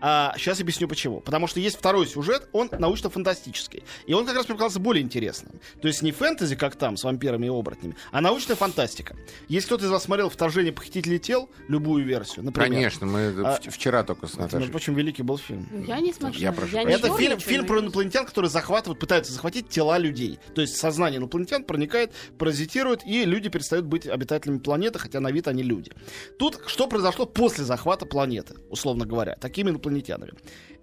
А, 0.00 0.34
сейчас 0.36 0.60
объясню 0.60 0.88
почему. 0.88 1.20
Потому 1.20 1.46
что 1.46 1.60
есть 1.60 1.76
второй 1.78 2.06
сюжет, 2.06 2.48
он 2.52 2.68
научно-фантастический. 2.70 3.82
И 4.06 4.12
он 4.12 4.26
как 4.26 4.36
раз 4.36 4.46
показался 4.46 4.78
более 4.80 5.02
интересным. 5.02 5.60
То 5.80 5.88
есть 5.88 6.02
не 6.02 6.12
фэнтези, 6.12 6.56
как 6.56 6.76
там, 6.76 6.96
с 6.96 7.04
вампирами 7.04 7.46
и 7.46 7.48
оборотнями, 7.48 7.96
а 8.12 8.20
научная 8.20 8.56
фантастика. 8.56 9.16
Если 9.48 9.66
кто-то 9.66 9.86
из 9.86 9.90
вас 9.90 10.04
смотрел 10.04 10.28
«Вторжение 10.28 10.72
похитителей 10.72 11.18
тел», 11.18 11.48
любую 11.68 12.04
версию, 12.04 12.44
например. 12.44 12.70
Конечно, 12.70 13.06
мы 13.06 13.32
А, 13.44 13.58
вчера 13.66 14.02
только 14.02 14.26
с 14.26 14.30
Это, 14.30 14.40
между 14.42 14.56
Наташей. 14.56 14.70
прочим, 14.70 14.94
великий 14.94 15.22
был 15.22 15.38
фильм. 15.38 15.68
Я 15.86 16.00
не 16.00 16.12
смотрела. 16.12 16.42
Я 16.42 16.52
прошу 16.52 16.72
прощения. 16.72 16.94
Это 16.94 17.16
фильм, 17.16 17.40
фильм 17.40 17.62
я 17.62 17.68
про 17.68 17.80
инопланетян, 17.80 18.26
которые 18.26 18.50
захватывают, 18.50 18.98
пытаются 18.98 19.32
захватить 19.32 19.68
тела 19.68 19.98
людей. 19.98 20.38
То 20.54 20.60
есть 20.60 20.76
сознание 20.76 21.18
инопланетян 21.18 21.64
проникает, 21.64 22.12
паразитирует, 22.38 23.04
и 23.06 23.24
люди 23.24 23.48
перестают 23.48 23.86
быть 23.86 24.06
обитателями 24.06 24.58
планеты, 24.58 24.98
хотя 24.98 25.20
на 25.20 25.30
вид 25.30 25.48
они 25.48 25.62
люди. 25.62 25.92
Тут 26.38 26.60
что 26.66 26.86
произошло 26.86 27.26
после 27.26 27.64
захвата 27.64 28.06
планеты, 28.06 28.56
условно 28.70 29.06
говоря, 29.06 29.36
такими 29.36 29.70
инопланетянами? 29.86 30.32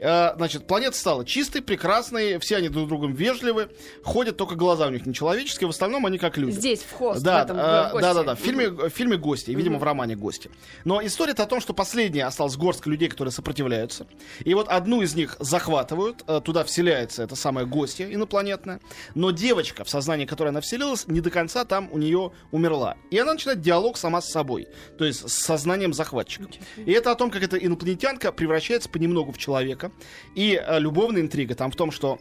Э, 0.03 0.33
Значит, 0.35 0.67
планета 0.67 0.97
стала 0.97 1.23
чистой, 1.23 1.61
прекрасной, 1.61 2.37
все 2.39 2.57
они 2.57 2.67
друг 2.67 2.85
с 2.85 2.89
другом 2.89 3.13
вежливы, 3.13 3.69
ходят 4.03 4.35
только 4.35 4.55
глаза 4.55 4.87
у 4.87 4.89
них 4.89 5.05
нечеловеческие, 5.05 5.67
в 5.67 5.69
остальном 5.69 6.05
они 6.05 6.17
как 6.17 6.37
люди. 6.37 6.55
Здесь, 6.55 6.81
в 6.81 6.91
хост, 6.91 7.23
Да, 7.23 7.41
в 7.41 7.43
этом, 7.45 7.57
э, 7.57 7.61
в 7.61 7.91
гости. 7.93 8.01
да, 8.03 8.13
да, 8.13 8.23
да. 8.23 8.35
В 8.35 8.39
фильме, 8.39 8.69
в 8.69 8.89
фильме 8.89 9.17
«Гости», 9.17 9.51
и, 9.51 9.55
видимо, 9.55 9.79
в 9.79 9.83
романе 9.83 10.15
«Гости». 10.17 10.51
Но 10.83 11.01
история-то 11.05 11.43
о 11.43 11.45
том, 11.45 11.61
что 11.61 11.73
последняя 11.73 12.25
осталась 12.25 12.57
горстка 12.57 12.89
людей, 12.89 13.07
которые 13.07 13.31
сопротивляются. 13.31 14.05
И 14.43 14.53
вот 14.53 14.67
одну 14.67 15.01
из 15.01 15.15
них 15.15 15.37
захватывают, 15.39 16.23
э, 16.27 16.41
туда 16.43 16.65
вселяется 16.65 17.23
эта 17.23 17.37
самая 17.37 17.65
гостья 17.65 18.13
инопланетная. 18.13 18.81
Но 19.15 19.31
девочка, 19.31 19.85
в 19.85 19.89
сознании 19.89 20.25
которой 20.25 20.49
она 20.49 20.59
вселилась, 20.59 21.07
не 21.07 21.21
до 21.21 21.29
конца 21.29 21.63
там 21.63 21.87
у 21.93 21.97
нее 21.97 22.31
умерла. 22.51 22.97
И 23.09 23.17
она 23.17 23.33
начинает 23.33 23.61
диалог 23.61 23.95
сама 23.97 24.19
с 24.21 24.29
собой, 24.29 24.67
то 24.97 25.05
есть 25.05 25.29
с 25.29 25.33
сознанием 25.33 25.93
захватчика. 25.93 26.47
И 26.75 26.91
это 26.91 27.11
о 27.11 27.15
том, 27.15 27.31
как 27.31 27.41
эта 27.41 27.55
инопланетянка 27.55 28.33
превращается 28.33 28.89
понемногу 28.89 29.31
в 29.31 29.37
человека. 29.37 29.92
И 30.35 30.59
э, 30.61 30.79
любовная 30.79 31.21
интрига 31.21 31.55
там 31.55 31.71
в 31.71 31.75
том, 31.75 31.91
что 31.91 32.19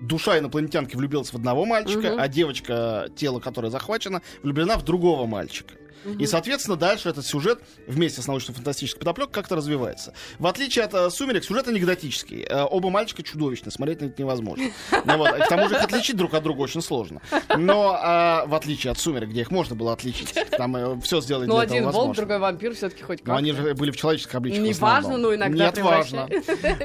душа 0.00 0.38
инопланетянки 0.38 0.96
влюбилась 0.96 1.30
в 1.32 1.34
одного 1.36 1.64
мальчика, 1.64 2.10
Мгм. 2.12 2.20
а 2.20 2.28
девочка, 2.28 3.08
тело 3.16 3.40
которое 3.40 3.70
захвачено, 3.70 4.22
влюблена 4.42 4.76
в 4.76 4.82
другого 4.84 5.26
мальчика. 5.26 5.74
И, 6.18 6.26
соответственно, 6.26 6.76
дальше 6.76 7.08
этот 7.08 7.26
сюжет 7.26 7.60
вместе 7.86 8.22
с 8.22 8.26
научно-фантастической 8.26 8.98
подоплекой 8.98 9.32
как-то 9.34 9.56
развивается. 9.56 10.14
В 10.38 10.46
отличие 10.46 10.84
от 10.84 10.94
э, 10.94 11.10
«Сумерек», 11.10 11.44
сюжет 11.44 11.68
анекдотический. 11.68 12.44
Э, 12.48 12.62
оба 12.64 12.90
мальчика 12.90 13.22
чудовищны, 13.22 13.70
смотреть 13.70 14.00
на 14.00 14.06
это 14.06 14.20
невозможно. 14.20 14.64
Ну 15.04 15.16
вот, 15.18 15.30
К 15.30 15.48
тому 15.48 15.68
же 15.68 15.76
их 15.76 15.82
отличить 15.82 16.16
друг 16.16 16.34
от 16.34 16.42
друга 16.42 16.60
очень 16.62 16.82
сложно. 16.82 17.20
Но 17.56 17.96
а, 18.00 18.44
в 18.46 18.54
отличие 18.54 18.90
от 18.90 18.98
«Сумерек», 18.98 19.30
где 19.30 19.42
их 19.42 19.50
можно 19.50 19.74
было 19.74 19.92
отличить, 19.92 20.34
там 20.50 21.00
все 21.00 21.20
сделали 21.20 21.46
Ну, 21.46 21.58
один 21.58 21.88
волк, 21.90 22.16
другой 22.16 22.38
вампир, 22.38 22.74
все-таки 22.74 23.02
хоть 23.02 23.20
Но 23.20 23.32
как. 23.32 23.38
они 23.38 23.52
же 23.52 23.74
были 23.74 23.90
в 23.90 23.96
человеческих 23.96 24.34
обличиях. 24.34 24.64
Не 24.64 24.72
важно, 24.74 25.16
но 25.16 25.34
иногда 25.34 25.66
Нет, 25.66 25.78
важно. 25.78 26.28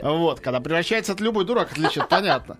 Вот, 0.02 0.40
когда 0.40 0.60
превращается, 0.60 1.14
это 1.14 1.24
любой 1.24 1.46
дурак 1.46 1.72
отличит, 1.72 2.08
понятно. 2.10 2.58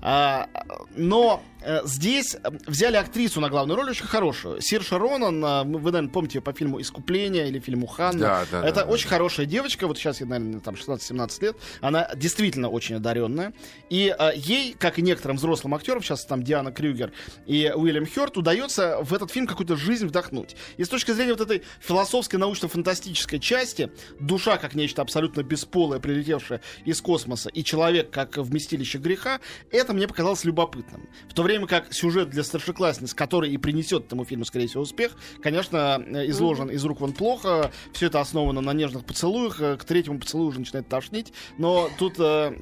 А, 0.00 0.48
но 0.96 1.42
э, 1.42 1.51
здесь 1.84 2.34
э, 2.34 2.50
взяли 2.66 2.96
актрису 2.96 3.40
на 3.40 3.48
главную 3.48 3.76
роль 3.76 3.90
очень 3.90 4.06
хорошую. 4.06 4.60
Сирша 4.60 4.98
Ронан, 4.98 5.44
э, 5.44 5.64
вы, 5.64 5.90
наверное, 5.90 6.10
помните 6.10 6.38
ее 6.38 6.42
по 6.42 6.52
фильму 6.52 6.80
«Искупление» 6.80 7.48
или 7.48 7.58
фильму 7.58 7.86
«Ханна». 7.86 8.18
Да, 8.18 8.44
да, 8.50 8.66
это 8.66 8.80
да, 8.80 8.84
да. 8.84 8.90
очень 8.90 9.08
хорошая 9.08 9.46
девочка, 9.46 9.86
вот 9.86 9.98
сейчас 9.98 10.20
ей, 10.20 10.26
наверное, 10.26 10.60
там 10.60 10.74
16-17 10.74 11.42
лет. 11.42 11.56
Она 11.80 12.10
действительно 12.14 12.68
очень 12.68 12.96
одаренная. 12.96 13.52
И 13.90 14.14
э, 14.16 14.30
ей, 14.34 14.74
как 14.78 14.98
и 14.98 15.02
некоторым 15.02 15.36
взрослым 15.36 15.74
актерам, 15.74 16.02
сейчас 16.02 16.24
там 16.24 16.42
Диана 16.42 16.72
Крюгер 16.72 17.12
и 17.46 17.72
Уильям 17.74 18.06
Хёрт, 18.06 18.36
удается 18.36 18.98
в 19.02 19.14
этот 19.14 19.30
фильм 19.30 19.46
какую-то 19.46 19.76
жизнь 19.76 20.06
вдохнуть. 20.06 20.56
И 20.76 20.84
с 20.84 20.88
точки 20.88 21.12
зрения 21.12 21.32
вот 21.32 21.40
этой 21.40 21.62
философской, 21.80 22.36
научно-фантастической 22.36 23.38
части, 23.38 23.90
душа 24.18 24.56
как 24.56 24.74
нечто 24.74 25.02
абсолютно 25.02 25.42
бесполое, 25.42 26.00
прилетевшее 26.00 26.60
из 26.84 27.00
космоса, 27.00 27.48
и 27.48 27.62
человек 27.62 28.10
как 28.10 28.36
вместилище 28.36 28.98
греха, 28.98 29.40
это 29.70 29.92
мне 29.92 30.08
показалось 30.08 30.44
любопытным. 30.44 31.08
В 31.28 31.34
то 31.34 31.42
время 31.42 31.51
как 31.66 31.92
сюжет 31.92 32.30
для 32.30 32.42
старшеклассниц, 32.42 33.14
который 33.14 33.50
и 33.50 33.58
принесет 33.58 34.06
этому 34.06 34.24
фильму, 34.24 34.44
скорее 34.44 34.66
всего, 34.66 34.82
успех, 34.82 35.16
конечно, 35.42 36.02
э, 36.04 36.28
изложен 36.30 36.70
из 36.70 36.84
рук 36.84 37.00
вон 37.00 37.12
плохо, 37.12 37.70
все 37.92 38.06
это 38.06 38.20
основано 38.20 38.60
на 38.60 38.72
нежных 38.72 39.04
поцелуях, 39.04 39.60
э, 39.60 39.76
к 39.76 39.84
третьему 39.84 40.18
поцелую 40.18 40.48
уже 40.48 40.60
начинает 40.60 40.88
тошнить, 40.88 41.32
но 41.58 41.88
тут 41.98 42.14
э, 42.18 42.56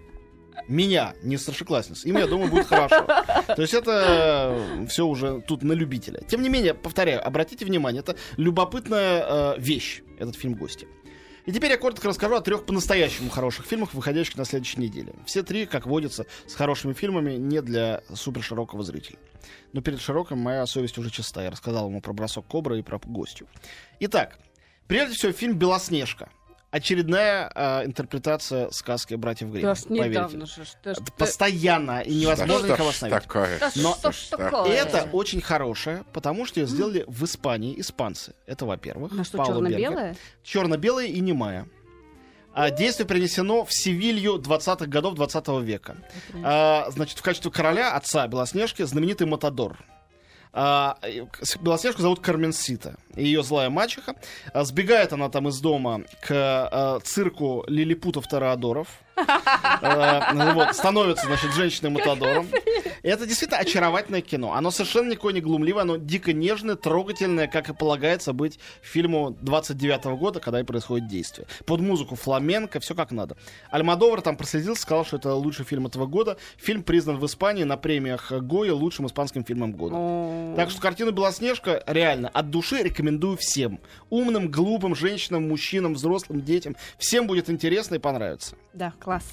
меня, 0.68 1.14
не 1.22 1.36
старшеклассниц. 1.36 2.04
Им, 2.04 2.16
я 2.16 2.26
думаю, 2.26 2.50
будет 2.50 2.66
хорошо. 2.66 3.06
То 3.46 3.62
есть 3.62 3.74
это 3.74 4.86
все 4.88 5.06
уже 5.06 5.40
тут 5.46 5.62
на 5.62 5.72
любителя. 5.72 6.20
Тем 6.26 6.42
не 6.42 6.48
менее, 6.48 6.74
повторяю, 6.74 7.26
обратите 7.26 7.64
внимание, 7.64 8.00
это 8.00 8.16
любопытная 8.36 9.24
э, 9.26 9.54
вещь, 9.58 10.02
этот 10.18 10.36
фильм 10.36 10.54
«Гости». 10.54 10.86
И 11.50 11.52
теперь 11.52 11.72
я 11.72 11.78
коротко 11.78 12.06
расскажу 12.06 12.36
о 12.36 12.40
трех 12.40 12.64
по-настоящему 12.64 13.28
хороших 13.28 13.66
фильмах, 13.66 13.92
выходящих 13.92 14.36
на 14.36 14.44
следующей 14.44 14.78
неделе. 14.78 15.12
Все 15.26 15.42
три, 15.42 15.66
как 15.66 15.84
водится, 15.84 16.26
с 16.46 16.54
хорошими 16.54 16.92
фильмами, 16.92 17.32
не 17.32 17.60
для 17.60 18.02
суперширокого 18.14 18.84
зрителя. 18.84 19.18
Но 19.72 19.80
перед 19.80 20.00
широким 20.00 20.38
моя 20.38 20.64
совесть 20.66 20.96
уже 20.96 21.10
чиста. 21.10 21.42
Я 21.42 21.50
рассказал 21.50 21.88
ему 21.88 22.00
про 22.00 22.12
«Бросок 22.12 22.46
Кобра» 22.46 22.78
и 22.78 22.82
про 22.82 23.00
«Гостью». 23.04 23.48
Итак, 23.98 24.38
прежде 24.86 25.16
всего, 25.16 25.32
фильм 25.32 25.58
«Белоснежка». 25.58 26.28
Очередная 26.70 27.50
э, 27.54 27.84
интерпретация 27.86 28.70
сказки 28.70 29.14
братьев 29.14 29.48
Гримм. 29.50 29.62
Да 29.62 29.74
ж 29.74 29.82
поверьте. 29.84 30.08
недавно 30.10 30.46
же. 30.46 30.64
что 30.64 30.94
ты- 30.94 31.12
Постоянно 31.18 32.00
и 32.00 32.14
невозможно 32.14 32.74
что 32.74 32.84
ж 32.84 32.88
остановить. 32.88 33.22
такое? 33.24 33.60
Но- 33.76 33.94
что 33.94 34.12
ж 34.12 34.16
такое? 34.30 34.72
Это 34.72 35.08
очень 35.12 35.40
хорошее, 35.40 36.04
потому 36.12 36.46
что 36.46 36.60
ее 36.60 36.66
сделали 36.66 37.04
в 37.08 37.24
Испании 37.24 37.78
испанцы. 37.80 38.34
Это, 38.46 38.66
во-первых. 38.66 39.12
На 39.12 39.24
что, 39.24 39.44
черно-белое? 39.44 40.16
Черно-белое 40.42 41.06
и 41.06 41.20
немая. 41.20 41.66
А, 42.52 42.70
действие 42.70 43.06
перенесено 43.06 43.64
в 43.64 43.72
Севилью 43.72 44.34
20-х 44.38 44.86
годов 44.86 45.14
20 45.14 45.60
века. 45.60 45.96
А, 46.42 46.86
значит, 46.90 47.18
в 47.18 47.22
качестве 47.22 47.50
короля, 47.50 47.94
отца 47.94 48.26
Белоснежки, 48.26 48.82
знаменитый 48.82 49.26
Матадор. 49.28 49.78
А, 50.52 50.98
Белоснежку 51.60 52.02
зовут 52.02 52.20
Карменсита. 52.20 52.96
Ее 53.14 53.42
злая 53.42 53.70
мачеха. 53.70 54.16
А, 54.52 54.64
Сбегает 54.64 55.12
она 55.12 55.28
там 55.28 55.48
из 55.48 55.60
дома 55.60 56.02
к 56.20 56.30
а, 56.30 57.00
цирку 57.00 57.64
лилипутов-тореадоров. 57.68 58.88
А, 59.26 60.32
ну 60.34 60.54
вот, 60.54 60.74
становится, 60.74 61.26
значит, 61.26 61.52
женщиной-матадором. 61.52 62.48
И 63.02 63.08
это 63.08 63.26
действительно 63.26 63.60
очаровательное 63.60 64.20
кино. 64.20 64.52
Оно 64.54 64.70
совершенно 64.70 65.10
никакое 65.10 65.32
не 65.32 65.40
глумливое, 65.40 65.82
оно 65.82 65.96
дико 65.96 66.32
нежное, 66.32 66.76
трогательное, 66.76 67.46
как 67.46 67.68
и 67.68 67.74
полагается 67.74 68.32
быть 68.32 68.58
фильму 68.82 69.36
29 69.40 70.04
года, 70.18 70.40
когда 70.40 70.60
и 70.60 70.64
происходит 70.64 71.08
действие. 71.08 71.46
Под 71.66 71.80
музыку 71.80 72.14
фламенко, 72.14 72.80
все 72.80 72.94
как 72.94 73.10
надо. 73.10 73.36
Альмадовар 73.70 74.20
там 74.20 74.36
проследил, 74.36 74.76
сказал, 74.76 75.04
что 75.04 75.16
это 75.16 75.34
лучший 75.34 75.64
фильм 75.64 75.86
этого 75.86 76.06
года. 76.06 76.36
Фильм 76.56 76.82
признан 76.82 77.18
в 77.18 77.26
Испании 77.26 77.64
на 77.64 77.76
премиях 77.76 78.32
Гоя 78.32 78.74
лучшим 78.74 79.06
испанским 79.06 79.44
фильмом 79.44 79.72
года. 79.72 80.54
Так 80.56 80.70
что 80.70 80.80
картину 80.80 81.12
Белоснежка 81.12 81.82
реально 81.86 82.28
от 82.28 82.50
души 82.50 82.82
рекомендую 82.82 83.36
всем. 83.36 83.80
Умным, 84.10 84.50
глупым, 84.50 84.94
женщинам, 84.94 85.48
мужчинам, 85.48 85.94
взрослым, 85.94 86.42
детям. 86.42 86.76
Всем 86.98 87.26
будет 87.26 87.50
интересно 87.50 87.96
и 87.96 87.98
понравится. 87.98 88.56
Да, 88.72 88.92
класс. 89.10 89.24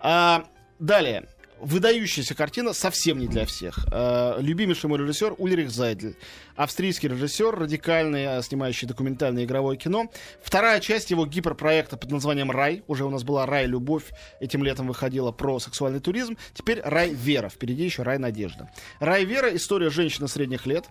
А, 0.00 0.44
далее. 0.78 1.28
Выдающаяся 1.60 2.36
картина 2.36 2.72
совсем 2.72 3.18
не 3.18 3.26
для 3.26 3.44
всех. 3.44 3.86
А, 3.92 4.38
любимейший 4.40 4.88
мой 4.88 4.98
режиссер 5.00 5.34
Ульрих 5.36 5.70
Зайдель. 5.70 6.16
Австрийский 6.56 7.08
режиссер, 7.08 7.54
радикальный, 7.54 8.38
а, 8.38 8.42
снимающий 8.42 8.88
документальное 8.88 9.44
игровое 9.44 9.76
кино. 9.76 10.10
Вторая 10.42 10.80
часть 10.80 11.10
его 11.10 11.26
гиперпроекта 11.26 11.98
под 11.98 12.10
названием 12.10 12.50
«Рай». 12.50 12.84
Уже 12.86 13.04
у 13.04 13.10
нас 13.10 13.22
была 13.22 13.44
«Рай. 13.44 13.66
Любовь». 13.66 14.04
Этим 14.40 14.62
летом 14.62 14.86
выходила 14.86 15.30
про 15.30 15.58
сексуальный 15.58 16.00
туризм. 16.00 16.38
Теперь 16.54 16.80
«Рай. 16.82 17.12
Вера». 17.12 17.50
Впереди 17.50 17.84
еще 17.84 18.04
«Рай. 18.04 18.18
Надежда». 18.18 18.70
«Рай. 18.98 19.24
Вера»— 19.24 19.54
история 19.56 19.90
женщины 19.90 20.28
средних 20.28 20.64
лет, 20.64 20.86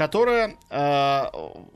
которая 0.00 0.56
э, 0.70 1.24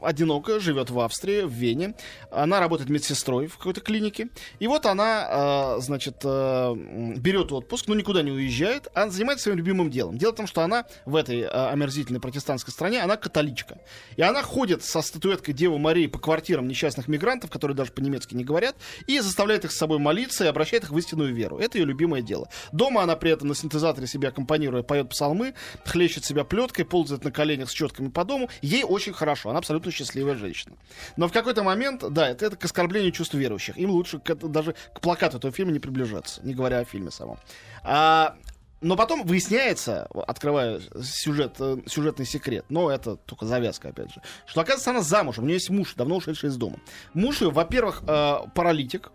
одинокая, 0.00 0.58
живет 0.58 0.88
в 0.88 0.98
Австрии, 1.00 1.42
в 1.42 1.50
Вене. 1.50 1.94
Она 2.30 2.58
работает 2.58 2.88
медсестрой 2.88 3.48
в 3.48 3.58
какой-то 3.58 3.82
клинике. 3.82 4.28
И 4.60 4.66
вот 4.66 4.86
она, 4.86 5.76
э, 5.76 5.80
значит, 5.82 6.22
э, 6.24 6.74
берет 7.18 7.52
отпуск, 7.52 7.86
но 7.86 7.94
никуда 7.94 8.22
не 8.22 8.30
уезжает, 8.30 8.88
а 8.94 9.10
занимается 9.10 9.42
своим 9.42 9.58
любимым 9.58 9.90
делом. 9.90 10.16
Дело 10.16 10.32
в 10.32 10.36
том, 10.36 10.46
что 10.46 10.62
она 10.62 10.86
в 11.04 11.16
этой 11.16 11.40
э, 11.40 11.48
омерзительной 11.48 12.18
протестантской 12.18 12.72
стране, 12.72 13.02
она 13.02 13.18
католичка. 13.18 13.76
И 14.16 14.22
она 14.22 14.42
ходит 14.42 14.82
со 14.82 15.02
статуэткой 15.02 15.52
Девы 15.52 15.78
Марии 15.78 16.06
по 16.06 16.18
квартирам 16.18 16.66
несчастных 16.66 17.08
мигрантов, 17.08 17.50
которые 17.50 17.76
даже 17.76 17.92
по-немецки 17.92 18.34
не 18.34 18.44
говорят, 18.44 18.74
и 19.06 19.20
заставляет 19.20 19.66
их 19.66 19.70
с 19.70 19.76
собой 19.76 19.98
молиться 19.98 20.44
и 20.44 20.48
обращает 20.48 20.84
их 20.84 20.92
в 20.92 20.96
истинную 20.96 21.34
веру. 21.34 21.58
Это 21.58 21.76
ее 21.76 21.84
любимое 21.84 22.22
дело. 22.22 22.48
Дома 22.72 23.02
она 23.02 23.16
при 23.16 23.32
этом 23.32 23.48
на 23.48 23.54
синтезаторе 23.54 24.06
себя 24.06 24.30
аккомпанируя, 24.30 24.82
поет 24.82 25.10
псалмы, 25.10 25.52
хлещет 25.84 26.24
себя 26.24 26.44
плеткой, 26.44 26.86
ползает 26.86 27.22
на 27.22 27.30
коленях 27.30 27.68
с 27.68 27.74
четками 27.74 28.13
по 28.14 28.24
дому. 28.24 28.48
Ей 28.62 28.84
очень 28.84 29.12
хорошо, 29.12 29.50
она 29.50 29.58
абсолютно 29.58 29.92
счастливая 29.92 30.36
женщина. 30.36 30.76
Но 31.16 31.28
в 31.28 31.32
какой-то 31.32 31.62
момент, 31.62 32.02
да, 32.10 32.28
это, 32.30 32.46
это 32.46 32.56
к 32.56 32.64
оскорблению 32.64 33.12
чувств 33.12 33.34
верующих. 33.34 33.76
Им 33.76 33.90
лучше 33.90 34.18
к- 34.18 34.34
даже 34.34 34.74
к 34.94 35.00
плакату 35.00 35.36
этого 35.36 35.52
фильма 35.52 35.72
не 35.72 35.80
приближаться, 35.80 36.40
не 36.42 36.54
говоря 36.54 36.78
о 36.78 36.84
фильме 36.84 37.10
самом. 37.10 37.38
А, 37.82 38.36
но 38.80 38.96
потом 38.96 39.24
выясняется, 39.24 40.06
открываю 40.26 40.80
сюжет, 41.02 41.56
э, 41.58 41.78
сюжетный 41.86 42.26
секрет, 42.26 42.66
но 42.68 42.90
это 42.90 43.16
только 43.16 43.46
завязка, 43.46 43.88
опять 43.88 44.12
же, 44.12 44.20
что, 44.46 44.60
оказывается, 44.60 44.90
она 44.90 45.00
замужем, 45.00 45.44
у 45.44 45.46
нее 45.46 45.56
есть 45.56 45.70
муж, 45.70 45.94
давно 45.94 46.16
ушедший 46.16 46.50
из 46.50 46.56
дома. 46.56 46.76
Муж 47.14 47.40
ее, 47.40 47.50
во-первых, 47.50 48.02
э, 48.06 48.36
паралитик, 48.54 49.10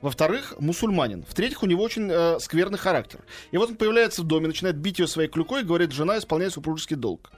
во-вторых, 0.00 0.54
мусульманин. 0.58 1.24
В-третьих, 1.28 1.62
у 1.62 1.66
него 1.66 1.82
очень 1.82 2.08
э, 2.10 2.38
скверный 2.40 2.78
характер. 2.78 3.20
И 3.50 3.58
вот 3.58 3.70
он 3.70 3.76
появляется 3.76 4.22
в 4.22 4.24
доме, 4.24 4.46
начинает 4.46 4.76
бить 4.76 4.98
ее 4.98 5.06
своей 5.06 5.28
клюкой 5.28 5.60
и 5.60 5.64
говорит, 5.64 5.92
жена 5.92 6.16
исполняет 6.16 6.54
супружеский 6.54 6.96
долг. 6.96 7.30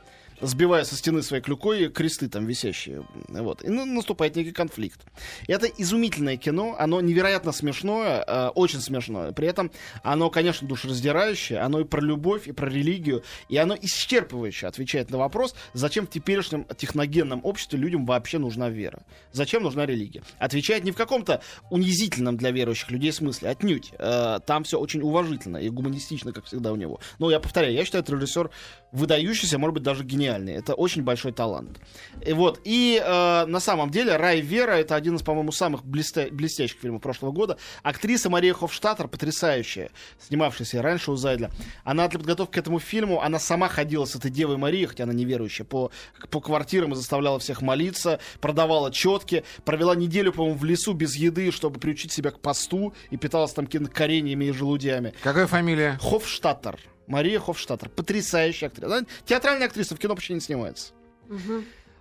Сбивая 0.42 0.82
со 0.82 0.96
стены 0.96 1.22
своей 1.22 1.40
клюкой 1.40 1.88
кресты 1.88 2.28
там 2.28 2.46
висящие. 2.46 3.06
Вот. 3.28 3.62
И 3.62 3.68
ну, 3.68 3.84
наступает 3.84 4.34
некий 4.34 4.50
конфликт. 4.50 5.00
Это 5.46 5.68
изумительное 5.68 6.36
кино. 6.36 6.74
Оно 6.78 7.00
невероятно 7.00 7.52
смешное, 7.52 8.24
э, 8.26 8.48
очень 8.48 8.80
смешное. 8.80 9.30
При 9.30 9.46
этом 9.46 9.70
оно, 10.02 10.30
конечно, 10.30 10.66
душераздирающее. 10.66 11.60
Оно 11.60 11.78
и 11.78 11.84
про 11.84 12.00
любовь, 12.00 12.48
и 12.48 12.52
про 12.52 12.68
религию. 12.68 13.22
И 13.48 13.56
оно 13.56 13.76
исчерпывающе 13.76 14.66
отвечает 14.66 15.10
на 15.10 15.18
вопрос, 15.18 15.54
зачем 15.74 16.08
в 16.08 16.10
теперешнем 16.10 16.66
техногенном 16.76 17.40
обществе 17.44 17.78
людям 17.78 18.04
вообще 18.04 18.38
нужна 18.38 18.68
вера. 18.68 19.04
Зачем 19.30 19.62
нужна 19.62 19.86
религия? 19.86 20.24
Отвечает 20.38 20.82
не 20.82 20.90
в 20.90 20.96
каком-то 20.96 21.40
унизительном 21.70 22.36
для 22.36 22.50
верующих 22.50 22.90
людей 22.90 23.12
смысле, 23.12 23.50
отнюдь. 23.50 23.92
Э, 23.96 24.40
там 24.44 24.64
все 24.64 24.80
очень 24.80 25.02
уважительно 25.02 25.58
и 25.58 25.68
гуманистично, 25.68 26.32
как 26.32 26.46
всегда 26.46 26.72
у 26.72 26.76
него. 26.76 26.98
Но 27.20 27.30
я 27.30 27.38
повторяю, 27.38 27.74
я 27.74 27.84
считаю, 27.84 28.02
это 28.02 28.16
режиссер 28.16 28.50
выдающийся, 28.90 29.58
может 29.58 29.74
быть, 29.74 29.82
даже 29.84 30.02
гениальный. 30.04 30.31
Это 30.32 30.74
очень 30.74 31.02
большой 31.02 31.32
талант. 31.32 31.80
И 32.24 32.32
вот. 32.32 32.60
И 32.64 33.02
э, 33.04 33.46
на 33.46 33.60
самом 33.60 33.90
деле 33.90 34.16
Рай 34.16 34.40
Вера 34.40 34.72
это 34.72 34.94
один 34.94 35.16
из, 35.16 35.22
по-моему, 35.22 35.52
самых 35.52 35.84
блеста- 35.84 36.30
блестящих 36.30 36.80
фильмов 36.80 37.02
прошлого 37.02 37.32
года. 37.32 37.58
Актриса 37.82 38.30
Мария 38.30 38.54
Хофштаттер, 38.54 39.08
потрясающая, 39.08 39.90
снимавшаяся 40.20 40.82
раньше 40.82 41.10
у 41.10 41.16
Зайдля. 41.16 41.50
Она 41.84 42.08
для 42.08 42.18
подготовки 42.18 42.54
к 42.54 42.58
этому 42.58 42.78
фильму, 42.78 43.20
она 43.20 43.38
сама 43.38 43.68
ходила 43.68 44.04
с 44.04 44.14
этой 44.14 44.30
Девой 44.30 44.56
Марией, 44.56 44.86
хотя 44.86 45.04
она 45.04 45.12
неверующая, 45.12 45.64
по, 45.64 45.90
по 46.30 46.40
квартирам 46.40 46.92
и 46.92 46.96
заставляла 46.96 47.38
всех 47.38 47.62
молиться, 47.62 48.20
продавала 48.40 48.92
четки, 48.92 49.44
провела 49.64 49.94
неделю, 49.94 50.32
по-моему, 50.32 50.58
в 50.58 50.64
лесу 50.64 50.92
без 50.92 51.16
еды, 51.16 51.50
чтобы 51.50 51.80
приучить 51.80 52.12
себя 52.12 52.30
к 52.30 52.40
посту 52.40 52.94
и 53.10 53.16
питалась 53.16 53.52
там 53.52 53.66
какими-то 53.66 53.90
кореньями 53.90 54.46
и 54.46 54.52
желудями. 54.52 55.14
Какая 55.22 55.46
фамилия? 55.46 55.98
Хофштаттер. 56.00 56.78
Мария 57.06 57.38
Хофштаттер. 57.40 57.88
Потрясающая 57.88 58.68
актриса. 58.68 58.86
Она 58.98 59.06
театральная 59.24 59.66
актриса, 59.66 59.94
в 59.94 59.98
кино 59.98 60.14
почти 60.14 60.34
не 60.34 60.40
снимается. 60.40 60.92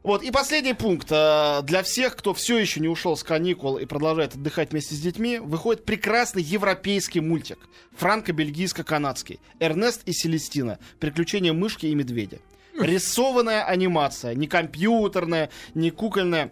Вот, 0.03 0.23
и 0.23 0.31
последний 0.31 0.73
пункт. 0.73 1.07
э, 1.11 1.61
Для 1.63 1.83
всех, 1.83 2.15
кто 2.15 2.33
все 2.33 2.57
еще 2.57 2.79
не 2.79 2.87
ушел 2.87 3.15
с 3.15 3.23
каникул 3.23 3.77
и 3.77 3.85
продолжает 3.85 4.33
отдыхать 4.33 4.71
вместе 4.71 4.95
с 4.95 4.99
детьми, 4.99 5.37
выходит 5.37 5.85
прекрасный 5.85 6.41
европейский 6.41 7.19
мультик. 7.19 7.59
Франко-бельгийско-канадский. 7.99 9.39
Эрнест 9.59 10.01
и 10.05 10.11
Селестина. 10.13 10.79
Приключения 10.99 11.53
мышки 11.53 11.85
и 11.85 11.93
медведя. 11.93 12.39
Рисованная 12.79 13.63
анимация. 13.63 14.33
Не 14.33 14.47
компьютерная, 14.47 15.51
не 15.75 15.91
кукольная 15.91 16.51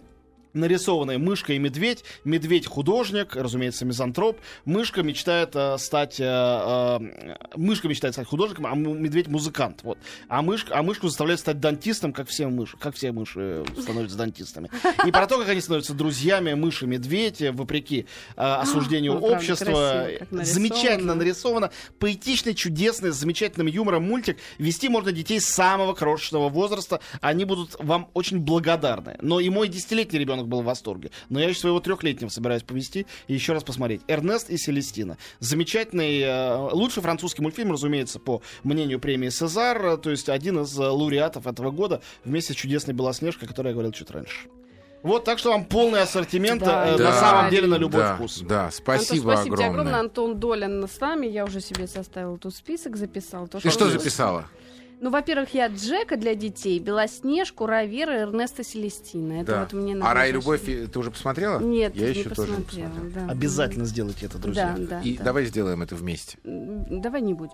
нарисованная 0.53 1.17
мышка 1.17 1.53
и 1.53 1.59
медведь. 1.59 2.03
Медведь 2.23 2.65
художник, 2.65 3.35
разумеется, 3.35 3.85
мизантроп. 3.85 4.39
Мышка 4.65 5.03
мечтает 5.03 5.51
э, 5.55 5.77
стать... 5.77 6.19
э, 6.19 6.23
э, 6.25 7.35
мышка 7.55 7.87
мечтает 7.87 8.13
стать 8.15 8.27
художником, 8.27 8.65
а 8.65 8.75
медведь 8.75 9.27
музыкант. 9.27 9.79
Вот. 9.83 9.97
А, 10.27 10.41
мышка, 10.41 10.77
а 10.77 10.83
мышку 10.83 11.07
заставляет 11.07 11.39
стать 11.39 11.59
дантистом, 11.59 12.13
как 12.13 12.27
все 12.27 12.47
мыши, 12.47 12.77
как 12.77 12.95
все 12.95 13.11
мыши 13.11 13.63
становятся 13.79 14.17
дантистами. 14.17 14.69
И 15.05 15.11
про 15.11 15.27
то, 15.27 15.37
как 15.37 15.49
они 15.49 15.61
становятся 15.61 15.93
друзьями 15.93 16.53
мыши 16.53 16.87
медведь, 16.87 17.41
вопреки 17.51 18.05
э, 18.35 18.41
осуждению 18.41 19.13
Ну, 19.13 19.19
общества. 19.19 19.65
красиво, 19.65 20.25
нарисовано. 20.31 20.45
Замечательно 20.45 21.15
нарисовано. 21.15 21.71
Поэтичный, 21.99 22.53
чудесный, 22.55 23.11
с 23.11 23.15
замечательным 23.15 23.67
юмором 23.67 24.03
мультик. 24.03 24.37
Вести 24.57 24.89
можно 24.89 25.11
детей 25.11 25.39
с 25.39 25.45
самого 25.47 25.93
крошечного 25.93 26.49
возраста. 26.49 26.99
Они 27.21 27.45
будут 27.45 27.75
вам 27.79 28.09
очень 28.13 28.39
благодарны. 28.39 29.17
Но 29.21 29.39
и 29.39 29.49
мой 29.49 29.67
десятилетний 29.67 30.19
ребенок 30.19 30.38
был 30.47 30.61
в 30.61 30.65
восторге. 30.65 31.11
Но 31.29 31.39
я 31.39 31.49
еще 31.49 31.59
своего 31.59 31.79
трехлетнего 31.79 32.29
собираюсь 32.29 32.63
повести 32.63 33.05
и 33.27 33.33
еще 33.33 33.53
раз 33.53 33.63
посмотреть. 33.63 34.01
Эрнест 34.07 34.49
и 34.49 34.57
Селестина. 34.57 35.17
Замечательный, 35.39 36.19
э, 36.21 36.57
лучший 36.73 37.01
французский 37.03 37.41
мультфильм, 37.41 37.71
разумеется, 37.71 38.19
по 38.19 38.41
мнению 38.63 38.99
премии 38.99 39.29
Сезар. 39.29 39.97
То 39.97 40.09
есть 40.11 40.29
один 40.29 40.61
из 40.61 40.77
э, 40.79 40.83
лауреатов 40.83 41.47
этого 41.47 41.71
года 41.71 42.01
вместе 42.23 42.53
с 42.53 42.55
чудесной 42.55 42.93
Белоснежкой, 42.93 43.47
о 43.47 43.49
которой 43.49 43.67
я 43.67 43.73
говорил 43.73 43.91
чуть 43.91 44.11
раньше. 44.11 44.47
Вот, 45.01 45.23
так 45.23 45.39
что 45.39 45.51
вам 45.51 45.63
полный 45.63 46.01
ассортимент 46.01 46.61
Да, 46.61 46.87
э, 46.87 46.91
на 46.91 46.97
да. 46.97 47.19
самом 47.19 47.51
деле 47.51 47.67
на 47.67 47.75
любой 47.75 48.01
да, 48.01 48.15
вкус. 48.15 48.41
Да, 48.41 48.69
спасибо, 48.69 49.31
Антон, 49.31 49.35
спасибо 49.35 49.55
тебе 49.57 49.65
огромное. 49.67 49.93
огромное. 49.93 49.99
Антон 50.01 50.39
Долин 50.39 50.87
с 50.87 50.99
нами. 50.99 51.27
Я 51.27 51.45
уже 51.45 51.61
себе 51.61 51.87
составила 51.87 52.37
тут 52.37 52.53
список, 52.53 52.97
записал. 52.97 53.47
То, 53.47 53.59
Ты 53.59 53.69
что 53.69 53.89
записала? 53.89 54.47
Ну, 55.01 55.11
во-первых, 55.11 55.53
я 55.53 55.67
Джека 55.67 56.17
для 56.17 56.35
детей, 56.35 56.79
Белоснежку, 56.79 57.65
Равера 57.65 58.11
Эрнеста 58.11 58.63
Селестина. 58.63 59.41
Это 59.41 59.51
Да. 59.51 59.59
вот 59.61 59.73
мне 59.73 59.95
А 60.01 60.13
«Рай 60.13 60.29
и 60.29 60.33
любовь» 60.33 60.61
ты 60.63 60.99
уже 60.99 61.09
посмотрела? 61.09 61.59
Нет, 61.59 61.95
я 61.95 62.11
не 62.11 62.19
еще 62.19 62.29
тоже 62.29 62.51
не 62.51 62.57
посмотрела. 62.63 62.89
посмотрел. 62.89 63.25
да. 63.27 63.31
Обязательно 63.31 63.85
сделайте 63.85 64.25
это, 64.25 64.37
друзья. 64.37 64.75
Да, 64.77 64.85
да. 64.85 65.01
И 65.01 65.17
да. 65.17 65.23
давай 65.23 65.45
сделаем 65.45 65.81
это 65.81 65.95
вместе. 65.95 66.37
Давай 66.43 67.21
не 67.21 67.33
будем. 67.33 67.53